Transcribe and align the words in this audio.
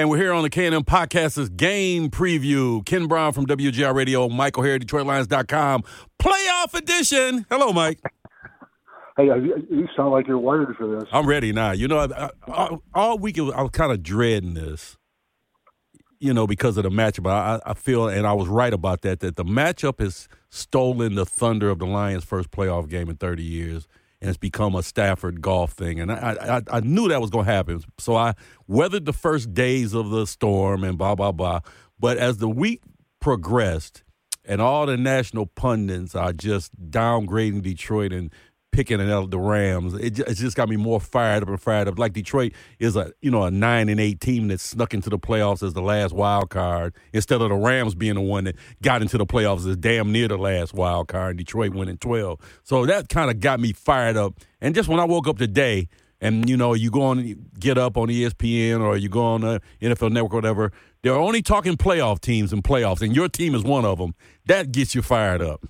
And 0.00 0.08
we're 0.08 0.16
here 0.16 0.32
on 0.32 0.42
the 0.42 0.48
K&M 0.48 0.82
Podcast's 0.84 1.50
game 1.50 2.08
preview. 2.08 2.82
Ken 2.86 3.06
Brown 3.06 3.34
from 3.34 3.44
WJR 3.44 3.94
Radio, 3.94 4.30
Michael 4.30 4.62
O'Hara, 4.62 4.78
DetroitLions.com, 4.78 5.84
playoff 6.18 6.72
edition. 6.72 7.44
Hello, 7.50 7.70
Mike. 7.70 8.00
Hey, 9.18 9.28
uh, 9.28 9.34
you 9.34 9.86
sound 9.94 10.12
like 10.12 10.26
you're 10.26 10.38
wired 10.38 10.74
for 10.78 10.98
this. 10.98 11.06
I'm 11.12 11.26
ready 11.26 11.52
now. 11.52 11.72
You 11.72 11.86
know, 11.86 11.98
I, 11.98 12.30
I, 12.48 12.78
all 12.94 13.18
week 13.18 13.38
I 13.38 13.60
was 13.60 13.72
kind 13.72 13.92
of 13.92 14.02
dreading 14.02 14.54
this, 14.54 14.96
you 16.18 16.32
know, 16.32 16.46
because 16.46 16.78
of 16.78 16.84
the 16.84 16.90
matchup. 16.90 17.30
I, 17.30 17.60
I 17.66 17.74
feel, 17.74 18.08
and 18.08 18.26
I 18.26 18.32
was 18.32 18.48
right 18.48 18.72
about 18.72 19.02
that, 19.02 19.20
that 19.20 19.36
the 19.36 19.44
matchup 19.44 20.00
has 20.00 20.28
stolen 20.48 21.14
the 21.14 21.26
thunder 21.26 21.68
of 21.68 21.78
the 21.78 21.84
Lions' 21.84 22.24
first 22.24 22.50
playoff 22.50 22.88
game 22.88 23.10
in 23.10 23.16
30 23.16 23.42
years 23.42 23.86
and 24.20 24.28
it's 24.28 24.38
become 24.38 24.74
a 24.74 24.82
Stafford 24.82 25.40
Goff 25.40 25.72
thing. 25.72 25.98
And 26.00 26.12
I, 26.12 26.58
I, 26.70 26.76
I 26.76 26.80
knew 26.80 27.08
that 27.08 27.20
was 27.20 27.30
going 27.30 27.46
to 27.46 27.52
happen. 27.52 27.82
So 27.98 28.16
I 28.16 28.34
weathered 28.66 29.06
the 29.06 29.12
first 29.12 29.54
days 29.54 29.94
of 29.94 30.10
the 30.10 30.26
storm 30.26 30.84
and 30.84 30.98
blah, 30.98 31.14
blah, 31.14 31.32
blah. 31.32 31.60
But 31.98 32.18
as 32.18 32.38
the 32.38 32.48
week 32.48 32.82
progressed, 33.20 34.02
and 34.44 34.60
all 34.60 34.86
the 34.86 34.96
national 34.96 35.46
pundits 35.46 36.14
are 36.14 36.32
just 36.32 36.72
downgrading 36.90 37.62
Detroit 37.62 38.12
and 38.12 38.32
picking 38.72 39.00
out 39.00 39.30
the 39.30 39.38
Rams. 39.38 39.94
It, 39.94 40.18
it 40.18 40.34
just 40.34 40.56
got 40.56 40.68
me 40.68 40.76
more 40.76 41.00
fired 41.00 41.42
up 41.42 41.48
and 41.48 41.60
fired 41.60 41.88
up. 41.88 41.98
Like 41.98 42.12
Detroit 42.12 42.52
is 42.78 42.96
a 42.96 43.12
you 43.20 43.30
know 43.30 43.44
a 43.44 43.50
nine 43.50 43.88
and 43.88 44.00
eight 44.00 44.20
team 44.20 44.48
that 44.48 44.60
snuck 44.60 44.94
into 44.94 45.10
the 45.10 45.18
playoffs 45.18 45.62
as 45.62 45.74
the 45.74 45.82
last 45.82 46.12
wild 46.12 46.50
card 46.50 46.94
instead 47.12 47.40
of 47.40 47.48
the 47.48 47.54
Rams 47.54 47.94
being 47.94 48.14
the 48.14 48.20
one 48.20 48.44
that 48.44 48.56
got 48.82 49.02
into 49.02 49.18
the 49.18 49.26
playoffs 49.26 49.68
as 49.68 49.76
damn 49.76 50.12
near 50.12 50.28
the 50.28 50.38
last 50.38 50.74
wild 50.74 51.08
card. 51.08 51.36
Detroit 51.36 51.74
winning 51.74 51.98
twelve, 51.98 52.40
so 52.62 52.86
that 52.86 53.08
kind 53.08 53.30
of 53.30 53.40
got 53.40 53.60
me 53.60 53.72
fired 53.72 54.16
up. 54.16 54.38
And 54.60 54.74
just 54.74 54.88
when 54.88 55.00
I 55.00 55.04
woke 55.04 55.28
up 55.28 55.38
today. 55.38 55.88
And 56.22 56.50
you 56.50 56.56
know, 56.58 56.74
you 56.74 56.90
go 56.90 57.00
on, 57.00 57.34
get 57.58 57.78
up 57.78 57.96
on 57.96 58.08
ESPN 58.08 58.82
or 58.82 58.94
you 58.94 59.08
go 59.08 59.24
on 59.24 59.40
the 59.40 59.62
NFL 59.80 60.12
Network 60.12 60.34
or 60.34 60.36
whatever. 60.36 60.72
They're 61.00 61.14
only 61.14 61.40
talking 61.40 61.78
playoff 61.78 62.20
teams 62.20 62.52
and 62.52 62.62
playoffs, 62.62 63.00
and 63.00 63.16
your 63.16 63.30
team 63.30 63.54
is 63.54 63.62
one 63.62 63.86
of 63.86 63.96
them. 63.96 64.14
That 64.44 64.70
gets 64.70 64.94
you 64.94 65.00
fired 65.00 65.40
up. 65.40 65.64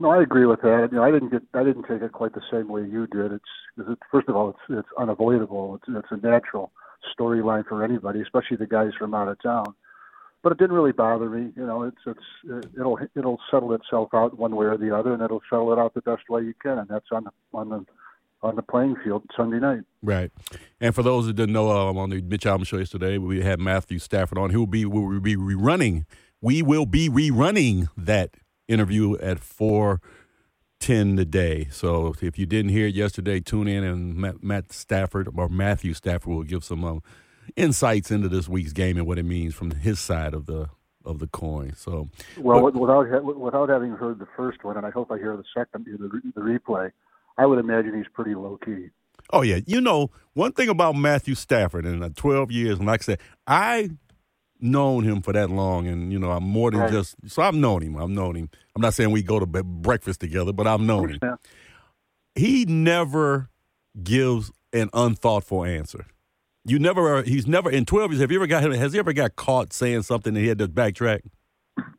No, 0.00 0.10
I 0.10 0.22
agree 0.22 0.46
with 0.46 0.62
that. 0.62 0.88
You 0.92 0.98
know, 0.98 1.04
I 1.04 1.10
didn't 1.10 1.30
get, 1.30 1.42
I 1.54 1.64
didn't 1.64 1.84
take 1.84 2.02
it 2.02 2.12
quite 2.12 2.34
the 2.34 2.42
same 2.52 2.68
way 2.68 2.82
you 2.82 3.06
did. 3.08 3.32
It's, 3.32 3.44
it's 3.78 4.00
first 4.10 4.28
of 4.28 4.36
all, 4.36 4.50
it's 4.50 4.58
it's 4.68 4.88
unavoidable. 4.96 5.76
It's 5.76 5.84
it's 5.88 6.22
a 6.22 6.26
natural 6.26 6.72
storyline 7.18 7.66
for 7.66 7.82
anybody, 7.82 8.20
especially 8.20 8.58
the 8.58 8.66
guys 8.66 8.92
from 8.98 9.14
out 9.14 9.28
of 9.28 9.42
town. 9.42 9.74
But 10.42 10.52
it 10.52 10.58
didn't 10.58 10.76
really 10.76 10.92
bother 10.92 11.28
me. 11.28 11.52
You 11.56 11.66
know, 11.66 11.82
it's 11.82 11.96
it's 12.06 12.64
it'll 12.78 12.98
it'll 13.16 13.40
settle 13.50 13.72
itself 13.74 14.10
out 14.14 14.38
one 14.38 14.54
way 14.54 14.66
or 14.66 14.76
the 14.76 14.96
other, 14.96 15.12
and 15.12 15.20
it'll 15.20 15.42
settle 15.50 15.72
it 15.72 15.78
out 15.80 15.94
the 15.94 16.02
best 16.02 16.28
way 16.28 16.42
you 16.42 16.54
can, 16.62 16.78
and 16.78 16.88
that's 16.88 17.06
on 17.10 17.24
the 17.24 17.30
on 17.52 17.68
the 17.70 17.84
on 18.42 18.54
the 18.54 18.62
playing 18.62 18.94
field 19.02 19.24
Sunday 19.36 19.58
night. 19.58 19.82
Right. 20.00 20.30
And 20.80 20.94
for 20.94 21.02
those 21.02 21.26
that 21.26 21.34
didn't 21.34 21.54
know, 21.54 21.70
um, 21.70 21.98
on 21.98 22.10
the 22.10 22.22
Mitch 22.22 22.44
Albom 22.44 22.64
show 22.64 22.78
yesterday, 22.78 23.18
we 23.18 23.42
had 23.42 23.58
Matthew 23.58 23.98
Stafford 23.98 24.38
on. 24.38 24.50
He 24.50 24.56
will 24.56 24.68
be 24.68 24.84
we 24.84 25.00
will 25.00 25.20
be 25.20 25.36
rerunning. 25.36 26.04
We 26.40 26.62
will 26.62 26.86
be 26.86 27.08
rerunning 27.08 27.88
that 27.96 28.36
interview 28.68 29.16
at 29.18 29.40
410 29.40 31.16
today. 31.16 31.68
So 31.70 32.14
if 32.20 32.38
you 32.38 32.46
didn't 32.46 32.70
hear 32.70 32.86
it 32.86 32.94
yesterday, 32.94 33.40
tune 33.40 33.66
in 33.66 33.82
and 33.82 34.14
Matt, 34.14 34.44
Matt 34.44 34.72
Stafford 34.72 35.28
or 35.34 35.48
Matthew 35.48 35.94
Stafford 35.94 36.32
will 36.32 36.42
give 36.44 36.62
some 36.62 36.84
um, 36.84 37.02
insights 37.56 38.10
into 38.10 38.28
this 38.28 38.48
week's 38.48 38.72
game 38.72 38.96
and 38.96 39.06
what 39.06 39.18
it 39.18 39.24
means 39.24 39.54
from 39.54 39.72
his 39.72 39.98
side 39.98 40.34
of 40.34 40.46
the 40.46 40.68
of 41.04 41.18
the 41.18 41.26
coin. 41.26 41.72
So 41.74 42.10
well, 42.36 42.60
but, 42.60 42.74
without 42.74 43.24
without 43.24 43.68
having 43.70 43.92
heard 43.92 44.18
the 44.18 44.28
first 44.36 44.62
one, 44.62 44.76
and 44.76 44.86
I 44.86 44.90
hope 44.90 45.10
I 45.10 45.16
hear 45.16 45.36
the 45.36 45.44
second 45.56 45.86
the, 45.86 46.20
the 46.34 46.40
replay, 46.40 46.92
I 47.38 47.46
would 47.46 47.58
imagine 47.58 47.96
he's 47.96 48.08
pretty 48.12 48.34
low 48.34 48.58
key. 48.64 48.90
Oh 49.32 49.42
yeah, 49.42 49.60
you 49.66 49.80
know 49.80 50.10
one 50.34 50.52
thing 50.52 50.68
about 50.68 50.94
Matthew 50.94 51.34
Stafford 51.34 51.86
in 51.86 52.00
the 52.00 52.10
12 52.10 52.50
years, 52.50 52.78
and 52.78 52.86
like 52.86 53.02
I 53.02 53.04
said, 53.04 53.20
I 53.46 53.90
known 54.60 55.04
him 55.04 55.22
for 55.22 55.32
that 55.32 55.50
long, 55.50 55.86
and 55.86 56.12
you 56.12 56.18
know, 56.18 56.30
I'm 56.30 56.44
more 56.44 56.70
than 56.70 56.80
right. 56.80 56.92
just. 56.92 57.16
So 57.26 57.42
I've 57.42 57.54
known 57.54 57.82
him. 57.82 57.96
I've 57.96 58.10
known 58.10 58.36
him. 58.36 58.50
I'm 58.74 58.82
not 58.82 58.94
saying 58.94 59.10
we 59.10 59.22
go 59.22 59.38
to 59.38 59.46
breakfast 59.46 60.20
together, 60.20 60.52
but 60.52 60.66
I've 60.66 60.80
known 60.80 61.10
him. 61.10 61.38
He 62.34 62.64
never 62.64 63.50
gives 64.02 64.52
an 64.72 64.90
unthoughtful 64.92 65.64
answer. 65.64 66.06
You 66.64 66.78
never. 66.78 67.16
Uh, 67.16 67.22
he's 67.22 67.46
never 67.46 67.70
in 67.70 67.84
12 67.84 68.12
years. 68.12 68.20
Have 68.20 68.30
you 68.30 68.38
ever 68.38 68.46
got 68.46 68.62
him? 68.62 68.72
Has 68.72 68.92
he 68.92 68.98
ever 68.98 69.12
got 69.12 69.36
caught 69.36 69.72
saying 69.72 70.02
something 70.02 70.34
and 70.34 70.42
he 70.42 70.48
had 70.48 70.58
to 70.58 70.68
backtrack? 70.68 71.20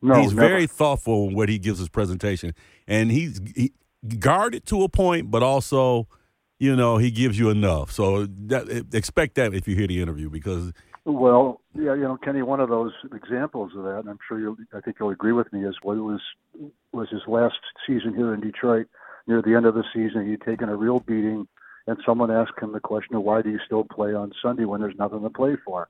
No, 0.01 0.15
he's 0.21 0.33
never. 0.33 0.47
very 0.47 0.67
thoughtful 0.67 1.29
in 1.29 1.35
what 1.35 1.49
he 1.49 1.57
gives 1.57 1.79
his 1.79 1.89
presentation, 1.89 2.53
and 2.87 3.11
he's 3.11 3.41
he, 3.55 3.73
guarded 4.19 4.65
to 4.67 4.83
a 4.83 4.89
point, 4.89 5.29
but 5.31 5.43
also, 5.43 6.07
you 6.59 6.75
know, 6.75 6.97
he 6.97 7.11
gives 7.11 7.37
you 7.37 7.49
enough. 7.49 7.91
So 7.91 8.25
that, 8.25 8.87
expect 8.93 9.35
that 9.35 9.53
if 9.53 9.67
you 9.67 9.75
hear 9.75 9.87
the 9.87 10.01
interview 10.01 10.29
because 10.29 10.71
well, 11.13 11.61
yeah, 11.75 11.93
you 11.93 12.03
know, 12.03 12.17
Kenny, 12.17 12.41
one 12.41 12.59
of 12.59 12.69
those 12.69 12.91
examples 13.13 13.71
of 13.75 13.83
that, 13.83 13.99
and 13.99 14.09
I'm 14.09 14.19
sure 14.27 14.39
you, 14.39 14.57
I 14.73 14.81
think 14.81 14.97
you'll 14.99 15.11
agree 15.11 15.31
with 15.31 15.51
me, 15.53 15.65
is 15.65 15.75
what 15.81 15.97
was 15.97 16.21
was 16.91 17.09
his 17.09 17.21
last 17.27 17.59
season 17.87 18.13
here 18.15 18.33
in 18.33 18.41
Detroit. 18.41 18.87
Near 19.27 19.41
the 19.41 19.55
end 19.55 19.65
of 19.65 19.75
the 19.75 19.83
season, 19.93 20.27
he'd 20.27 20.41
taken 20.41 20.69
a 20.69 20.75
real 20.75 20.99
beating, 20.99 21.47
and 21.87 21.97
someone 22.05 22.31
asked 22.31 22.59
him 22.61 22.71
the 22.71 22.79
question 22.79 23.15
of 23.15 23.23
why 23.23 23.41
do 23.41 23.49
you 23.49 23.59
still 23.65 23.83
play 23.83 24.13
on 24.13 24.31
Sunday 24.41 24.65
when 24.65 24.81
there's 24.81 24.97
nothing 24.97 25.21
to 25.21 25.29
play 25.29 25.55
for? 25.63 25.87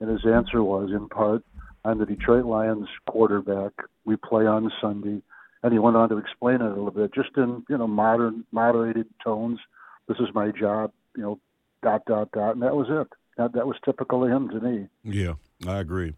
And 0.00 0.10
his 0.10 0.26
answer 0.26 0.62
was, 0.62 0.90
in 0.90 1.08
part, 1.08 1.44
I'm 1.84 1.98
the 1.98 2.06
Detroit 2.06 2.44
Lions 2.44 2.88
quarterback. 3.06 3.72
We 4.04 4.16
play 4.16 4.46
on 4.46 4.72
Sunday, 4.80 5.22
and 5.62 5.72
he 5.72 5.78
went 5.78 5.96
on 5.96 6.08
to 6.08 6.18
explain 6.18 6.56
it 6.56 6.62
a 6.62 6.68
little 6.68 6.90
bit, 6.90 7.14
just 7.14 7.30
in 7.36 7.64
you 7.68 7.78
know 7.78 7.86
modern, 7.86 8.44
moderated 8.52 9.06
tones. 9.22 9.60
This 10.08 10.18
is 10.18 10.28
my 10.34 10.50
job, 10.50 10.92
you 11.16 11.22
know, 11.22 11.40
dot 11.82 12.02
dot 12.06 12.32
dot, 12.32 12.54
and 12.54 12.62
that 12.62 12.74
was 12.74 12.88
it 12.90 13.08
that, 13.40 13.52
that 13.54 13.66
was 13.66 13.76
typical 13.84 14.24
of 14.24 14.30
him 14.30 14.48
to 14.50 14.60
me. 14.60 14.86
Yeah, 15.02 15.34
I 15.66 15.78
agree. 15.78 16.14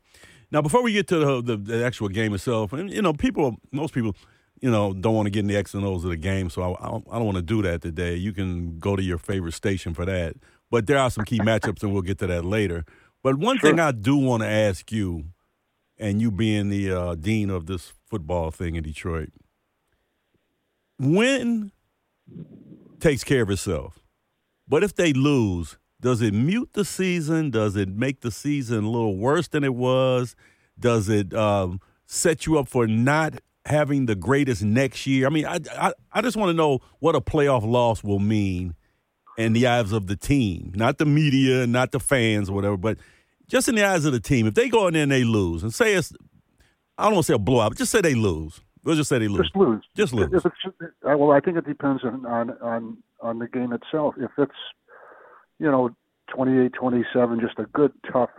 Now, 0.51 0.61
before 0.61 0.83
we 0.83 0.93
get 0.93 1.09
to 1.09 1.19
the, 1.19 1.43
the, 1.43 1.57
the 1.57 1.85
actual 1.85 2.09
game 2.09 2.35
itself, 2.35 2.73
and 2.73 2.91
you 2.91 3.01
know, 3.01 3.13
people, 3.13 3.57
most 3.71 3.95
people, 3.95 4.15
you 4.61 4.71
know, 4.71 4.93
don't 4.93 5.15
want 5.15 5.27
to 5.27 5.31
get 5.31 5.41
in 5.41 5.47
the 5.47 5.57
X 5.57 5.75
and 5.75 5.85
O's 5.85 6.05
of 6.05 6.11
the 6.11 6.17
game, 6.17 6.51
so 6.51 6.63
I, 6.63 6.87
I 6.87 6.91
don't, 6.91 7.07
don't 7.07 7.25
want 7.25 7.37
to 7.37 7.43
do 7.43 7.63
that 7.63 7.81
today. 7.83 8.15
You 8.17 8.33
can 8.33 8.79
go 8.79 8.95
to 8.95 9.03
your 9.03 9.19
favorite 9.19 9.55
station 9.55 9.95
for 9.95 10.05
that. 10.05 10.35
But 10.71 10.87
there 10.87 10.99
are 10.99 11.11
some 11.11 11.25
key 11.25 11.39
matchups, 11.39 11.83
and 11.83 11.93
we'll 11.93 12.03
get 12.03 12.19
to 12.19 12.27
that 12.27 12.45
later. 12.45 12.85
But 13.23 13.37
one 13.37 13.59
sure. 13.59 13.71
thing 13.71 13.81
I 13.81 13.93
do 13.93 14.17
want 14.17 14.43
to 14.43 14.49
ask 14.49 14.91
you, 14.91 15.25
and 15.99 16.21
you 16.21 16.31
being 16.31 16.71
the 16.71 16.91
uh, 16.91 17.15
dean 17.15 17.51
of 17.51 17.67
this 17.67 17.93
football 18.07 18.51
thing 18.51 18.75
in 18.75 18.83
Detroit, 18.83 19.31
when 20.99 21.73
takes 23.01 23.25
care 23.25 23.43
of 23.43 23.51
itself. 23.51 23.99
But 24.69 24.83
if 24.83 24.95
they 24.95 25.13
lose, 25.13 25.77
does 26.03 26.21
it 26.21 26.35
mute 26.35 26.71
the 26.73 26.85
season? 26.85 27.51
Does 27.51 27.77
it 27.77 27.89
make 27.89 28.21
the 28.21 28.33
season 28.33 28.85
a 28.85 28.91
little 28.91 29.17
worse 29.17 29.49
than 29.49 29.63
it 29.63 29.75
was? 29.75 30.35
Does 30.79 31.09
it 31.09 31.33
um, 31.33 31.81
set 32.07 32.45
you 32.45 32.59
up 32.59 32.69
for 32.69 32.89
not 32.89 33.35
having 33.65 34.07
the 34.07 34.17
greatest 34.17 34.65
next 34.65 35.07
year? 35.07 35.27
I 35.27 35.31
mean, 35.31 35.47
I, 35.47 35.61
I, 35.79 35.93
I 36.13 36.21
just 36.21 36.37
want 36.37 36.51
to 36.51 36.55
know 36.55 36.81
what 36.99 37.15
a 37.15 37.21
playoff 37.21 37.65
loss 37.65 38.03
will 38.03 38.19
mean 38.19 38.75
in 39.39 39.53
the 39.53 39.67
eyes 39.69 39.93
of 39.93 40.09
the 40.09 40.17
team, 40.17 40.73
not 40.75 40.99
the 40.99 41.07
media, 41.07 41.69
not 41.69 41.93
the 41.93 42.01
fans 42.01 42.51
or 42.51 42.53
whatever, 42.55 42.77
but 42.77 42.99
just 43.47 43.69
in 43.69 43.77
the 43.77 43.85
eyes 43.85 44.05
of 44.05 44.13
the 44.13 44.21
team. 44.21 44.49
If 44.49 44.55
they 44.55 44.69
go 44.69 44.89
in 44.89 44.95
there 44.95 45.05
and 45.05 45.13
they 45.13 45.25
lose, 45.25 45.63
and 45.63 45.73
say 45.73 45.95
it's, 45.95 46.13
I 46.99 47.05
don't 47.05 47.15
want 47.15 47.27
to 47.27 47.33
say 47.33 47.37
a 47.37 47.39
blowout, 47.39 47.71
but 47.71 47.79
just 47.79 47.93
say 47.93 48.01
they 48.01 48.15
lose. 48.15 48.61
We'll 48.83 48.97
just 48.97 49.09
say 49.09 49.21
they 49.21 49.29
lose. 49.29 49.43
Just 49.43 49.57
lose. 49.57 49.85
Just 49.97 50.13
lose. 50.13 50.31
It's, 50.33 50.45
well, 51.05 51.31
I 51.31 51.39
think 51.39 51.57
it 51.57 51.65
depends 51.65 52.03
on, 52.03 52.27
on, 52.27 52.51
on, 52.61 52.97
on 53.21 53.39
the 53.39 53.47
game 53.47 53.73
itself. 53.73 54.17
If 54.19 54.33
it's 54.37 54.53
you 55.63 55.71
know, 55.71 55.91
28-27, 56.37 57.41
just 57.41 57.59
a 57.59 57.67
good 57.73 57.93
tough 58.13 58.31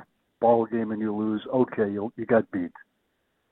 ball 0.42 0.66
game, 0.66 0.92
and 0.92 1.02
you 1.02 1.16
lose. 1.16 1.42
Okay, 1.54 1.90
you 1.90 2.12
you 2.18 2.26
got 2.26 2.52
beat. 2.52 2.72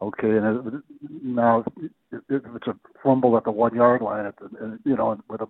Okay, 0.01 0.29
and 0.29 0.81
now 1.23 1.63
if 2.11 2.21
it's 2.29 2.67
a 2.67 2.75
fumble 3.01 3.37
at 3.37 3.45
the 3.45 3.51
one 3.51 3.73
yard 3.73 4.01
line, 4.01 4.25
at 4.25 4.35
the, 4.39 4.77
you 4.83 4.97
know, 4.97 5.17
with 5.29 5.41
a 5.41 5.47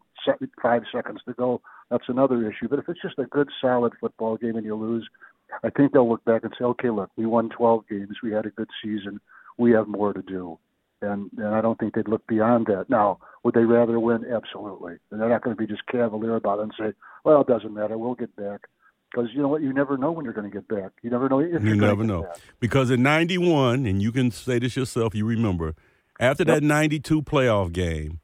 five 0.62 0.84
seconds 0.94 1.22
to 1.26 1.34
go, 1.34 1.62
that's 1.90 2.10
another 2.10 2.48
issue. 2.48 2.68
But 2.70 2.80
if 2.80 2.90
it's 2.90 3.02
just 3.02 3.18
a 3.18 3.26
good 3.26 3.50
solid 3.60 3.94
football 4.00 4.38
game 4.38 4.56
and 4.56 4.66
you 4.66 4.76
lose, 4.76 5.08
I 5.64 5.70
think 5.72 5.94
they'll 5.94 6.08
look 6.08 6.24
back 6.26 6.44
and 6.44 6.54
say, 6.60 6.66
okay, 6.66 6.90
look, 6.92 7.10
we 7.16 7.26
won 7.26 7.50
12 7.50 7.86
games, 7.90 8.18
we 8.22 8.32
had 8.32 8.46
a 8.46 8.52
good 8.52 8.70
season, 8.84 9.20
we 9.58 9.72
have 9.72 9.88
more 9.88 10.14
to 10.14 10.22
do 10.22 10.60
and 11.02 11.30
and 11.38 11.56
I 11.56 11.62
don't 11.62 11.80
think 11.80 11.96
they'd 11.96 12.08
look 12.08 12.26
beyond 12.28 12.68
that. 12.68 12.90
Now, 12.90 13.20
would 13.44 13.54
they 13.54 13.64
rather 13.64 14.00
win? 14.00 14.26
Absolutely. 14.26 14.94
And 15.12 15.20
they're 15.20 15.30
not 15.30 15.44
going 15.44 15.56
to 15.56 15.60
be 15.60 15.68
just 15.68 15.86
cavalier 15.88 16.36
about 16.36 16.60
it 16.60 16.64
and 16.64 16.74
say, 16.78 16.94
"Well, 17.24 17.42
it 17.42 17.48
doesn't 17.48 17.74
matter. 17.74 17.98
We'll 17.98 18.16
get 18.16 18.36
back." 18.36 18.62
Because 19.12 19.30
you 19.34 19.42
know 19.42 19.50
what, 19.50 19.62
you 19.62 19.74
never 19.74 19.98
know 19.98 20.12
when 20.12 20.24
you're 20.24 20.34
going 20.34 20.50
to 20.50 20.56
get 20.56 20.68
back. 20.70 20.92
You 21.02 21.10
never 21.10 21.28
know 21.28 21.40
if 21.40 21.64
you 21.64 21.76
never 21.76 22.04
know. 22.04 22.24
Back. 22.24 22.38
Because 22.60 22.90
in 22.90 23.04
'91, 23.04 23.86
and 23.86 24.02
you 24.02 24.12
can 24.12 24.32
say 24.32 24.60
this 24.60 24.76
yourself, 24.76 25.14
you 25.14 25.26
remember 25.26 25.76
after 26.20 26.44
yep. 26.44 26.62
that 26.62 26.64
'92 26.64 27.22
playoff 27.24 27.74
game, 27.74 28.22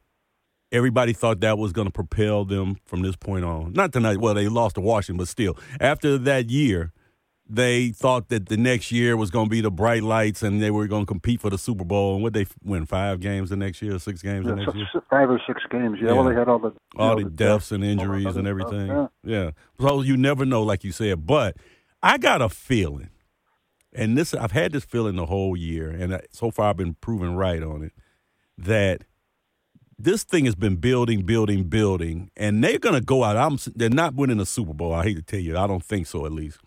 everybody 0.71 1.13
thought 1.13 1.41
that 1.41 1.57
was 1.57 1.73
going 1.73 1.87
to 1.87 1.91
propel 1.91 2.45
them 2.45 2.77
from 2.85 3.01
this 3.01 3.15
point 3.15 3.43
on. 3.43 3.73
Not 3.73 3.91
tonight. 3.91 4.19
Well, 4.19 4.33
they 4.33 4.47
lost 4.47 4.75
to 4.75 4.81
Washington, 4.81 5.17
but 5.17 5.27
still, 5.27 5.57
after 5.79 6.17
that 6.19 6.49
year, 6.49 6.93
they 7.49 7.89
thought 7.89 8.29
that 8.29 8.47
the 8.47 8.57
next 8.57 8.91
year 8.91 9.15
was 9.15 9.31
going 9.31 9.45
to 9.45 9.49
be 9.49 9.61
the 9.61 9.71
bright 9.71 10.03
lights 10.03 10.43
and 10.43 10.61
they 10.61 10.71
were 10.71 10.87
going 10.87 11.03
to 11.03 11.05
compete 11.05 11.41
for 11.41 11.49
the 11.49 11.57
Super 11.57 11.85
Bowl. 11.85 12.15
And 12.15 12.23
what 12.23 12.33
they 12.33 12.45
win 12.63 12.85
five 12.85 13.19
games 13.19 13.49
the 13.49 13.55
next 13.55 13.81
year, 13.81 13.97
six 13.99 14.21
games 14.21 14.45
yeah, 14.45 14.51
the 14.51 14.55
next 14.57 14.75
year? 14.75 14.87
Five 15.09 15.29
or 15.29 15.41
six 15.47 15.61
games. 15.69 15.97
Yeah. 16.01 16.09
yeah. 16.09 16.13
Well, 16.13 16.23
they 16.25 16.35
had 16.35 16.49
all 16.49 16.59
the 16.59 16.73
all 16.95 17.17
know, 17.17 17.23
the, 17.23 17.29
deaths 17.29 17.71
and 17.71 17.83
injuries 17.83 18.35
and 18.35 18.47
everything. 18.47 18.87
Yeah. 18.87 19.07
yeah. 19.23 19.51
So 19.79 20.01
you 20.01 20.17
never 20.17 20.45
know, 20.45 20.63
like 20.63 20.83
you 20.83 20.91
said. 20.91 21.25
But 21.25 21.55
I 22.03 22.17
got 22.17 22.41
a 22.41 22.49
feeling, 22.49 23.09
and 23.93 24.17
this 24.17 24.33
I've 24.33 24.51
had 24.51 24.73
this 24.73 24.83
feeling 24.83 25.15
the 25.15 25.25
whole 25.25 25.55
year, 25.55 25.89
and 25.89 26.21
so 26.31 26.51
far 26.51 26.69
I've 26.69 26.77
been 26.77 26.95
proven 26.95 27.35
right 27.35 27.63
on 27.63 27.83
it 27.83 27.93
that 28.57 29.03
this 29.99 30.23
thing 30.23 30.45
has 30.45 30.55
been 30.55 30.75
building, 30.75 31.23
building, 31.23 31.63
building, 31.63 32.29
and 32.37 32.63
they're 32.63 32.77
going 32.79 32.95
to 32.95 33.01
go 33.01 33.23
out. 33.23 33.35
I'm 33.35 33.57
they're 33.75 33.89
not 33.89 34.15
winning 34.15 34.39
a 34.39 34.45
Super 34.45 34.73
Bowl. 34.73 34.93
I 34.93 35.03
hate 35.03 35.15
to 35.15 35.23
tell 35.23 35.39
you, 35.39 35.57
I 35.57 35.65
don't 35.67 35.83
think 35.83 36.07
so 36.07 36.25
at 36.25 36.31
least, 36.31 36.59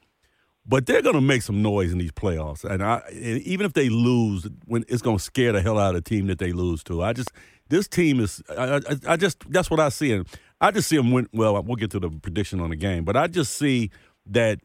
but 0.67 0.87
they're 0.87 1.03
going 1.03 1.15
to 1.15 1.21
make 1.21 1.43
some 1.43 1.63
noise 1.63 1.93
in 1.93 1.99
these 1.99 2.13
playoffs. 2.13 2.65
And, 2.65 2.83
I, 2.83 3.03
and 3.09 3.41
even 3.43 3.67
if 3.67 3.73
they 3.73 3.89
lose, 3.89 4.47
when 4.67 4.85
it's 4.89 5.03
going 5.03 5.17
to 5.17 5.23
scare 5.23 5.53
the 5.53 5.63
hell 5.63 5.79
out 5.79 5.95
of 5.95 6.05
the 6.05 6.09
team 6.09 6.27
that 6.27 6.39
they 6.39 6.53
lose 6.53 6.83
to. 6.85 7.03
I 7.03 7.13
just 7.13 7.31
this 7.69 7.89
team 7.89 8.21
is. 8.21 8.43
I, 8.49 8.77
I, 8.77 8.81
I 9.09 9.17
just 9.17 9.51
that's 9.51 9.71
what 9.71 9.81
I 9.81 9.89
see. 9.89 10.13
And 10.13 10.27
I 10.61 10.71
just 10.71 10.89
see 10.89 10.97
them 10.97 11.11
win. 11.13 11.29
Well, 11.33 11.63
we'll 11.63 11.77
get 11.77 11.91
to 11.93 12.01
the 12.01 12.11
prediction 12.11 12.61
on 12.61 12.71
the 12.71 12.77
game, 12.77 13.05
but 13.05 13.17
I 13.17 13.27
just 13.27 13.57
see 13.57 13.91
that 14.27 14.61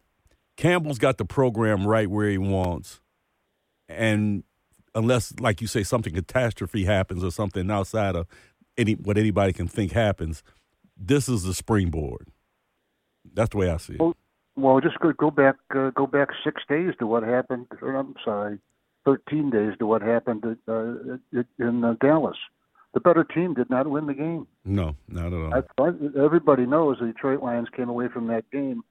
Campbell's 0.58 1.00
got 1.00 1.18
the 1.18 1.26
program 1.26 1.88
right 1.88 2.10
where 2.10 2.30
he 2.30 2.38
wants, 2.38 3.02
and 3.88 4.44
unless, 4.94 5.34
like 5.40 5.62
you 5.62 5.68
say, 5.68 5.84
something 5.84 6.14
catastrophe 6.14 6.86
happens 6.86 7.24
or 7.24 7.32
something 7.32 7.70
outside 7.70 8.16
of 8.16 8.28
any 8.78 8.94
what 8.94 9.18
anybody 9.18 9.54
can 9.54 9.68
think 9.68 9.92
happens, 9.92 10.44
this 10.98 11.30
is 11.30 11.44
the 11.44 11.54
springboard. 11.54 12.28
That's 13.34 13.50
the 13.50 13.58
way 13.58 13.70
I 13.70 13.78
see 13.78 13.94
it. 13.94 14.00
Well, 14.00 14.16
well 14.56 14.80
just 14.82 15.00
go 15.00 15.12
go 15.14 15.32
back 15.32 15.56
uh, 15.76 15.92
go 15.92 16.08
back 16.08 16.30
six 16.44 16.62
days 16.68 16.94
to 17.00 17.08
what 17.08 17.24
happened. 17.24 17.68
Or 17.82 17.96
I'm 17.96 18.16
sorry, 18.24 18.60
thirteen 19.06 19.50
days 19.50 19.74
to 19.80 19.86
what 19.86 20.02
happened 20.02 20.44
at, 20.46 20.58
uh, 20.72 21.18
in 21.60 21.84
uh, 21.84 21.96
Dallas. 22.02 22.38
The 22.94 23.02
better 23.02 23.26
team 23.26 23.54
did 23.54 23.70
not 23.70 23.88
win 23.88 24.06
the 24.06 24.14
game. 24.14 24.48
No, 24.64 24.96
not 25.10 25.28
at 25.28 25.34
all. 25.34 25.54
I, 25.54 26.24
everybody 26.24 26.66
knows 26.66 26.98
the 27.00 27.08
Detroit 27.08 27.44
Lions 27.44 27.68
came 27.76 27.90
away 27.90 28.08
from 28.08 28.28
that 28.28 28.50
game 28.52 28.84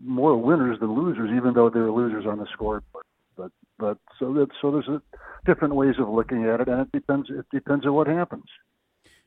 more 0.00 0.36
winners 0.36 0.78
than 0.80 0.94
losers, 0.94 1.30
even 1.36 1.54
though 1.54 1.70
they 1.70 1.80
were 1.80 1.90
losers 1.90 2.26
on 2.26 2.38
the 2.38 2.46
scoreboard. 2.52 3.04
But 3.36 3.50
but 3.78 3.98
so 4.18 4.32
that 4.34 4.48
so 4.60 4.70
there's 4.70 4.88
a, 4.88 5.02
different 5.44 5.74
ways 5.74 5.94
of 5.98 6.08
looking 6.08 6.44
at 6.44 6.60
it, 6.60 6.68
and 6.68 6.80
it 6.80 6.92
depends. 6.92 7.28
It 7.30 7.46
depends 7.52 7.86
on 7.86 7.94
what 7.94 8.06
happens. 8.06 8.44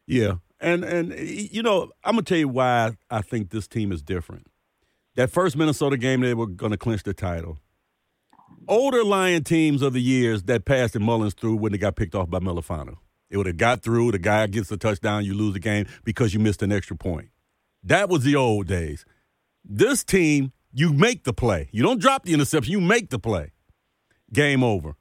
Yeah, 0.06 0.36
and 0.60 0.84
and 0.84 1.14
you 1.18 1.64
know, 1.64 1.92
I'm 2.04 2.14
gonna 2.14 2.24
tell 2.24 2.38
you 2.38 2.50
why 2.50 2.98
I 3.10 3.22
think 3.22 3.50
this 3.50 3.68
team 3.68 3.92
is 3.92 4.02
different. 4.02 4.48
That 5.16 5.32
first 5.32 5.56
Minnesota 5.56 5.98
game, 5.98 6.22
they 6.22 6.34
were 6.34 6.48
gonna 6.48 6.78
clinch 6.78 7.04
the 7.04 7.14
title. 7.14 7.60
Older 8.68 9.04
Lion 9.04 9.44
teams 9.44 9.82
of 9.82 9.94
the 9.94 10.02
years 10.02 10.44
that 10.44 10.66
passed 10.66 10.96
and 10.96 11.06
Mullens 11.06 11.34
through 11.34 11.56
when 11.56 11.72
they 11.72 11.78
got 11.78 11.96
picked 11.96 12.16
off 12.16 12.30
by 12.30 12.40
Melifonwu. 12.40 12.98
It 13.30 13.38
would 13.38 13.46
have 13.46 13.58
got 13.58 13.84
through. 13.84 14.12
The 14.12 14.20
guy 14.20 14.48
gets 14.48 14.70
the 14.70 14.78
touchdown, 14.78 15.26
you 15.26 15.34
lose 15.34 15.54
the 15.54 15.60
game 15.60 15.88
because 16.04 16.34
you 16.34 16.40
missed 16.40 16.62
an 16.62 16.72
extra 16.72 16.96
point. 16.96 17.30
That 17.84 18.10
was 18.10 18.24
the 18.24 18.36
old 18.36 18.68
days. 18.68 19.06
This 19.64 20.04
team, 20.04 20.52
you 20.72 20.94
make 20.94 21.24
the 21.24 21.34
play. 21.34 21.70
You 21.72 21.84
don't 21.84 22.00
drop 22.00 22.26
the 22.26 22.34
interception, 22.34 22.72
you 22.72 22.82
make 22.82 23.10
the 23.10 23.20
play. 23.20 23.52
Game 24.34 24.64
over. 24.64 24.96